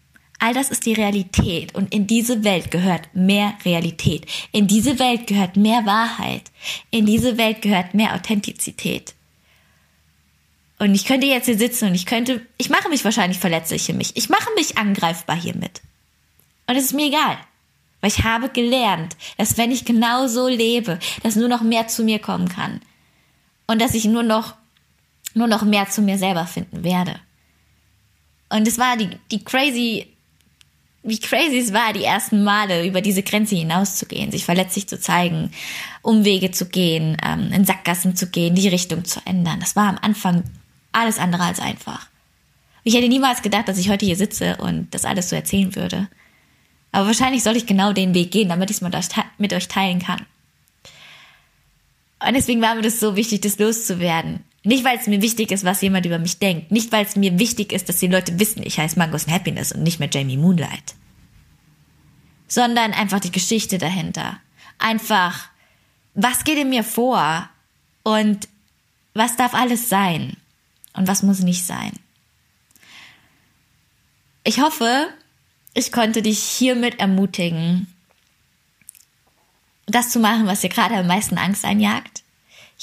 All 0.44 0.52
das 0.52 0.68
ist 0.68 0.84
die 0.84 0.92
Realität. 0.92 1.74
Und 1.74 1.94
in 1.94 2.06
diese 2.06 2.44
Welt 2.44 2.70
gehört 2.70 3.08
mehr 3.14 3.54
Realität. 3.64 4.26
In 4.52 4.66
diese 4.66 4.98
Welt 4.98 5.26
gehört 5.26 5.56
mehr 5.56 5.86
Wahrheit. 5.86 6.42
In 6.90 7.06
diese 7.06 7.38
Welt 7.38 7.62
gehört 7.62 7.94
mehr 7.94 8.14
Authentizität. 8.14 9.14
Und 10.78 10.94
ich 10.94 11.06
könnte 11.06 11.26
jetzt 11.26 11.46
hier 11.46 11.56
sitzen 11.56 11.88
und 11.88 11.94
ich 11.94 12.04
könnte, 12.04 12.46
ich 12.58 12.68
mache 12.68 12.90
mich 12.90 13.06
wahrscheinlich 13.06 13.38
verletzlich 13.38 13.84
für 13.84 13.94
mich. 13.94 14.18
Ich 14.18 14.28
mache 14.28 14.50
mich 14.54 14.76
angreifbar 14.76 15.34
hiermit. 15.34 15.80
Und 16.66 16.76
es 16.76 16.84
ist 16.84 16.92
mir 16.92 17.06
egal. 17.06 17.38
Weil 18.02 18.10
ich 18.10 18.22
habe 18.22 18.50
gelernt, 18.50 19.16
dass 19.38 19.56
wenn 19.56 19.72
ich 19.72 19.86
genau 19.86 20.26
so 20.26 20.46
lebe, 20.46 20.98
dass 21.22 21.36
nur 21.36 21.48
noch 21.48 21.62
mehr 21.62 21.88
zu 21.88 22.04
mir 22.04 22.18
kommen 22.18 22.50
kann. 22.50 22.82
Und 23.66 23.80
dass 23.80 23.94
ich 23.94 24.04
nur 24.04 24.22
noch, 24.22 24.56
nur 25.32 25.46
noch 25.46 25.62
mehr 25.62 25.88
zu 25.88 26.02
mir 26.02 26.18
selber 26.18 26.44
finden 26.44 26.84
werde. 26.84 27.18
Und 28.50 28.68
es 28.68 28.76
war 28.76 28.98
die, 28.98 29.08
die 29.30 29.42
crazy, 29.42 30.13
wie 31.04 31.18
crazy 31.18 31.58
es 31.58 31.72
war, 31.72 31.92
die 31.92 32.02
ersten 32.02 32.42
Male 32.44 32.86
über 32.86 33.02
diese 33.02 33.22
Grenze 33.22 33.54
hinauszugehen, 33.54 34.32
sich 34.32 34.44
verletzlich 34.44 34.88
zu 34.88 34.98
zeigen, 34.98 35.50
Umwege 36.02 36.50
zu 36.50 36.66
gehen, 36.66 37.18
ähm, 37.22 37.52
in 37.52 37.66
Sackgassen 37.66 38.16
zu 38.16 38.28
gehen, 38.28 38.54
die 38.54 38.68
Richtung 38.68 39.04
zu 39.04 39.20
ändern. 39.26 39.60
Das 39.60 39.76
war 39.76 39.88
am 39.88 39.98
Anfang 40.00 40.44
alles 40.92 41.18
andere 41.18 41.42
als 41.42 41.60
einfach. 41.60 42.08
Ich 42.84 42.94
hätte 42.94 43.08
niemals 43.08 43.42
gedacht, 43.42 43.68
dass 43.68 43.78
ich 43.78 43.90
heute 43.90 44.06
hier 44.06 44.16
sitze 44.16 44.56
und 44.56 44.94
das 44.94 45.04
alles 45.04 45.28
so 45.28 45.36
erzählen 45.36 45.74
würde. 45.76 46.08
Aber 46.90 47.06
wahrscheinlich 47.06 47.42
soll 47.42 47.56
ich 47.56 47.66
genau 47.66 47.92
den 47.92 48.14
Weg 48.14 48.30
gehen, 48.30 48.48
damit 48.48 48.70
ich 48.70 48.80
es 48.80 49.20
mit 49.38 49.52
euch 49.52 49.68
teilen 49.68 49.98
kann. 49.98 50.24
Und 52.26 52.34
deswegen 52.34 52.62
war 52.62 52.74
mir 52.74 52.82
das 52.82 53.00
so 53.00 53.16
wichtig, 53.16 53.42
das 53.42 53.58
loszuwerden. 53.58 54.44
Nicht, 54.64 54.84
weil 54.84 54.98
es 54.98 55.06
mir 55.06 55.22
wichtig 55.22 55.50
ist, 55.50 55.64
was 55.64 55.82
jemand 55.82 56.06
über 56.06 56.18
mich 56.18 56.38
denkt. 56.38 56.70
Nicht, 56.72 56.90
weil 56.90 57.04
es 57.04 57.16
mir 57.16 57.38
wichtig 57.38 57.72
ist, 57.72 57.88
dass 57.88 57.98
die 57.98 58.06
Leute 58.06 58.38
wissen, 58.38 58.62
ich 58.62 58.78
heiße 58.78 58.98
Mangos 58.98 59.26
and 59.26 59.34
Happiness 59.34 59.72
und 59.72 59.82
nicht 59.82 60.00
mehr 60.00 60.08
Jamie 60.10 60.38
Moonlight. 60.38 60.94
Sondern 62.48 62.92
einfach 62.92 63.20
die 63.20 63.32
Geschichte 63.32 63.78
dahinter. 63.78 64.38
Einfach, 64.78 65.48
was 66.14 66.44
geht 66.44 66.58
in 66.58 66.70
mir 66.70 66.84
vor? 66.84 67.48
Und 68.02 68.48
was 69.12 69.36
darf 69.36 69.54
alles 69.54 69.88
sein? 69.88 70.36
und 70.94 71.08
was 71.08 71.22
muss 71.22 71.40
nicht 71.40 71.66
sein. 71.66 71.92
Ich 74.44 74.60
hoffe, 74.60 75.08
ich 75.74 75.92
konnte 75.92 76.22
dich 76.22 76.38
hiermit 76.38 77.00
ermutigen, 77.00 77.92
das 79.86 80.10
zu 80.10 80.18
machen, 80.18 80.46
was 80.46 80.60
dir 80.60 80.70
gerade 80.70 80.96
am 80.96 81.06
meisten 81.06 81.36
Angst 81.36 81.64
einjagt. 81.64 82.22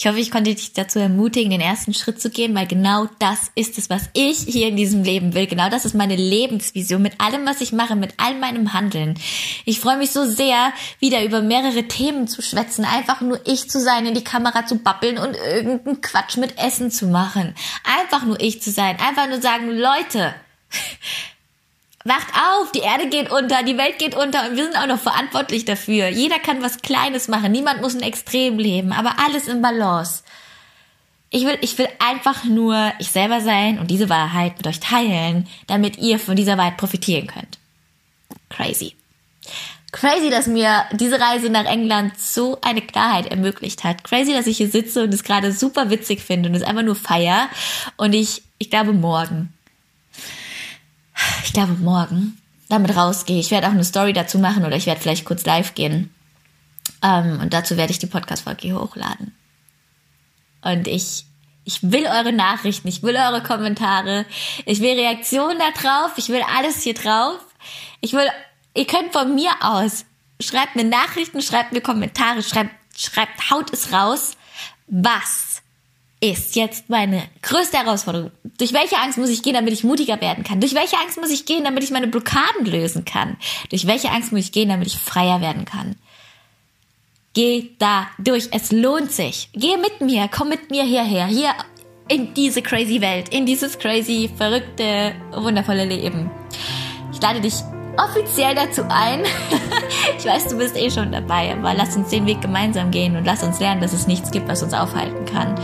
Ich 0.01 0.07
hoffe, 0.07 0.19
ich 0.19 0.31
konnte 0.31 0.55
dich 0.55 0.73
dazu 0.73 0.97
ermutigen, 0.97 1.51
den 1.51 1.61
ersten 1.61 1.93
Schritt 1.93 2.19
zu 2.19 2.31
gehen, 2.31 2.55
weil 2.55 2.65
genau 2.65 3.07
das 3.19 3.51
ist 3.53 3.77
es, 3.77 3.91
was 3.91 4.09
ich 4.13 4.39
hier 4.39 4.67
in 4.67 4.75
diesem 4.75 5.03
Leben 5.03 5.35
will. 5.35 5.45
Genau 5.45 5.69
das 5.69 5.85
ist 5.85 5.93
meine 5.93 6.15
Lebensvision 6.15 7.03
mit 7.03 7.21
allem, 7.21 7.45
was 7.45 7.61
ich 7.61 7.71
mache, 7.71 7.95
mit 7.95 8.15
all 8.17 8.33
meinem 8.33 8.73
Handeln. 8.73 9.13
Ich 9.63 9.79
freue 9.79 9.97
mich 9.97 10.09
so 10.09 10.25
sehr, 10.25 10.73
wieder 10.97 11.23
über 11.23 11.43
mehrere 11.43 11.87
Themen 11.87 12.27
zu 12.27 12.41
schwätzen, 12.41 12.83
einfach 12.83 13.21
nur 13.21 13.41
ich 13.45 13.69
zu 13.69 13.79
sein, 13.79 14.07
in 14.07 14.15
die 14.15 14.23
Kamera 14.23 14.65
zu 14.65 14.77
babbeln 14.77 15.19
und 15.19 15.35
irgendeinen 15.35 16.01
Quatsch 16.01 16.37
mit 16.37 16.57
Essen 16.57 16.89
zu 16.89 17.05
machen. 17.05 17.53
Einfach 17.83 18.25
nur 18.25 18.41
ich 18.41 18.59
zu 18.59 18.71
sein, 18.71 18.97
einfach 18.99 19.29
nur 19.29 19.39
sagen, 19.39 19.69
Leute, 19.69 20.33
Wacht 22.03 22.33
auf, 22.33 22.71
die 22.71 22.79
Erde 22.79 23.09
geht 23.09 23.31
unter, 23.31 23.61
die 23.63 23.77
Welt 23.77 23.99
geht 23.99 24.15
unter 24.15 24.49
und 24.49 24.57
wir 24.57 24.63
sind 24.63 24.77
auch 24.77 24.87
noch 24.87 24.99
verantwortlich 24.99 25.65
dafür. 25.65 26.07
Jeder 26.07 26.39
kann 26.39 26.63
was 26.63 26.81
Kleines 26.81 27.27
machen, 27.27 27.51
niemand 27.51 27.81
muss 27.81 27.93
ein 27.93 28.01
Extrem 28.01 28.57
leben, 28.57 28.91
aber 28.91 29.15
alles 29.23 29.47
in 29.47 29.61
Balance. 29.61 30.23
Ich 31.29 31.45
will, 31.45 31.57
ich 31.61 31.77
will 31.77 31.87
einfach 31.99 32.43
nur 32.43 32.91
ich 32.99 33.09
selber 33.09 33.39
sein 33.39 33.79
und 33.79 33.89
diese 33.91 34.09
Wahrheit 34.09 34.57
mit 34.57 34.67
euch 34.67 34.79
teilen, 34.79 35.47
damit 35.67 35.97
ihr 35.97 36.19
von 36.19 36.35
dieser 36.35 36.57
Wahrheit 36.57 36.77
profitieren 36.77 37.27
könnt. 37.27 37.59
Crazy. 38.49 38.95
Crazy, 39.91 40.29
dass 40.29 40.47
mir 40.47 40.85
diese 40.93 41.19
Reise 41.19 41.49
nach 41.49 41.65
England 41.65 42.17
so 42.17 42.59
eine 42.61 42.81
Klarheit 42.81 43.27
ermöglicht 43.27 43.83
hat. 43.83 44.03
Crazy, 44.03 44.33
dass 44.33 44.47
ich 44.47 44.57
hier 44.57 44.69
sitze 44.69 45.03
und 45.03 45.13
es 45.13 45.23
gerade 45.23 45.51
super 45.51 45.89
witzig 45.89 46.21
finde 46.21 46.49
und 46.49 46.55
es 46.55 46.63
einfach 46.63 46.83
nur 46.83 46.95
feier. 46.95 47.49
Und 47.97 48.13
ich, 48.13 48.41
ich 48.57 48.69
glaube 48.69 48.93
morgen 48.93 49.53
ich 51.43 51.53
glaube 51.53 51.73
morgen, 51.73 52.37
damit 52.69 52.95
rausgehe. 52.95 53.39
Ich 53.39 53.51
werde 53.51 53.67
auch 53.67 53.71
eine 53.71 53.83
Story 53.83 54.13
dazu 54.13 54.39
machen 54.39 54.65
oder 54.65 54.75
ich 54.75 54.85
werde 54.85 55.01
vielleicht 55.01 55.25
kurz 55.25 55.45
live 55.45 55.75
gehen. 55.75 56.13
Ähm, 57.03 57.39
und 57.41 57.53
dazu 57.53 57.77
werde 57.77 57.91
ich 57.91 57.99
die 57.99 58.07
Podcast-Folge 58.07 58.73
hochladen. 58.73 59.35
Und 60.61 60.87
ich, 60.87 61.25
ich 61.65 61.79
will 61.81 62.05
eure 62.05 62.31
Nachrichten, 62.31 62.87
ich 62.87 63.03
will 63.03 63.15
eure 63.15 63.41
Kommentare, 63.41 64.25
ich 64.65 64.79
will 64.79 64.93
Reaktionen 64.93 65.57
da 65.57 65.71
drauf, 65.71 66.11
ich 66.17 66.29
will 66.29 66.43
alles 66.55 66.83
hier 66.83 66.93
drauf. 66.93 67.39
Ich 67.99 68.13
will, 68.13 68.27
ihr 68.75 68.87
könnt 68.87 69.13
von 69.13 69.35
mir 69.35 69.51
aus, 69.61 70.05
schreibt 70.39 70.75
mir 70.75 70.83
Nachrichten, 70.83 71.41
schreibt 71.41 71.73
mir 71.73 71.81
Kommentare, 71.81 72.43
schreibt, 72.43 72.71
schreibt, 72.95 73.49
haut 73.49 73.73
es 73.73 73.91
raus, 73.91 74.37
was 74.87 75.50
ist 76.23 76.55
jetzt 76.55 76.89
meine 76.89 77.23
größte 77.41 77.77
Herausforderung. 77.77 78.31
Durch 78.57 78.73
welche 78.73 78.97
Angst 78.97 79.17
muss 79.17 79.29
ich 79.29 79.41
gehen, 79.41 79.55
damit 79.55 79.73
ich 79.73 79.83
mutiger 79.83 80.21
werden 80.21 80.43
kann? 80.43 80.59
Durch 80.61 80.75
welche 80.75 80.97
Angst 80.97 81.19
muss 81.19 81.31
ich 81.31 81.45
gehen, 81.45 81.63
damit 81.63 81.83
ich 81.83 81.89
meine 81.89 82.07
Blockaden 82.07 82.65
lösen 82.65 83.05
kann? 83.05 83.37
Durch 83.69 83.87
welche 83.87 84.09
Angst 84.09 84.31
muss 84.31 84.41
ich 84.41 84.51
gehen, 84.51 84.69
damit 84.69 84.87
ich 84.87 84.97
freier 84.97 85.41
werden 85.41 85.65
kann? 85.65 85.95
Geh 87.33 87.71
da 87.79 88.07
durch. 88.19 88.49
Es 88.51 88.71
lohnt 88.71 89.11
sich. 89.11 89.49
Geh 89.53 89.77
mit 89.77 90.01
mir. 90.01 90.29
Komm 90.31 90.49
mit 90.49 90.69
mir 90.69 90.83
hierher. 90.83 91.25
Hier 91.25 91.53
in 92.07 92.33
diese 92.35 92.61
crazy 92.61 93.01
Welt. 93.01 93.29
In 93.29 93.47
dieses 93.47 93.79
crazy, 93.79 94.29
verrückte, 94.35 95.13
wundervolle 95.31 95.85
Leben. 95.85 96.29
Ich 97.11 97.21
lade 97.21 97.41
dich 97.41 97.55
offiziell 97.97 98.53
dazu 98.53 98.83
ein. 98.89 99.23
ich 100.17 100.25
weiß, 100.25 100.49
du 100.49 100.57
bist 100.57 100.77
eh 100.77 100.91
schon 100.91 101.11
dabei, 101.11 101.53
aber 101.53 101.73
lass 101.73 101.95
uns 101.95 102.09
den 102.09 102.25
Weg 102.25 102.41
gemeinsam 102.41 102.91
gehen 102.91 103.15
und 103.15 103.25
lass 103.25 103.43
uns 103.43 103.59
lernen, 103.59 103.81
dass 103.81 103.93
es 103.93 104.07
nichts 104.07 104.29
gibt, 104.31 104.47
was 104.47 104.61
uns 104.61 104.73
aufhalten 104.73 105.25
kann. 105.25 105.55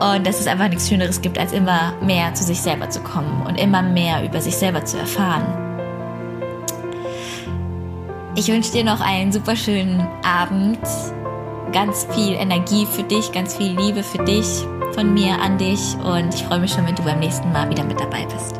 Und 0.00 0.26
dass 0.26 0.40
es 0.40 0.46
einfach 0.46 0.68
nichts 0.68 0.88
Schöneres 0.88 1.20
gibt, 1.20 1.38
als 1.38 1.52
immer 1.52 1.92
mehr 2.00 2.32
zu 2.32 2.42
sich 2.42 2.60
selber 2.60 2.88
zu 2.88 3.00
kommen 3.00 3.46
und 3.46 3.60
immer 3.60 3.82
mehr 3.82 4.24
über 4.24 4.40
sich 4.40 4.56
selber 4.56 4.84
zu 4.84 4.98
erfahren. 4.98 5.70
Ich 8.34 8.48
wünsche 8.48 8.72
dir 8.72 8.84
noch 8.84 9.00
einen 9.00 9.32
super 9.32 9.54
schönen 9.56 10.00
Abend. 10.24 10.78
Ganz 11.72 12.06
viel 12.14 12.32
Energie 12.32 12.86
für 12.86 13.02
dich, 13.02 13.30
ganz 13.32 13.56
viel 13.56 13.78
Liebe 13.78 14.02
für 14.02 14.24
dich, 14.24 14.46
von 14.92 15.12
mir 15.12 15.38
an 15.40 15.58
dich. 15.58 15.94
Und 16.02 16.34
ich 16.34 16.42
freue 16.44 16.60
mich 16.60 16.72
schon, 16.72 16.86
wenn 16.86 16.94
du 16.96 17.02
beim 17.02 17.18
nächsten 17.18 17.52
Mal 17.52 17.68
wieder 17.68 17.84
mit 17.84 18.00
dabei 18.00 18.24
bist. 18.24 18.56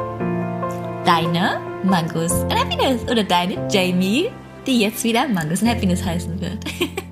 Deine 1.06 1.58
Mangos 1.82 2.32
and 2.42 2.54
Happiness 2.56 3.02
oder 3.10 3.24
deine 3.24 3.66
Jamie, 3.70 4.30
die 4.66 4.80
jetzt 4.80 5.02
wieder 5.04 5.26
Mangos 5.28 5.62
and 5.62 5.70
Happiness 5.70 6.04
heißen 6.04 6.38
wird. 6.40 6.58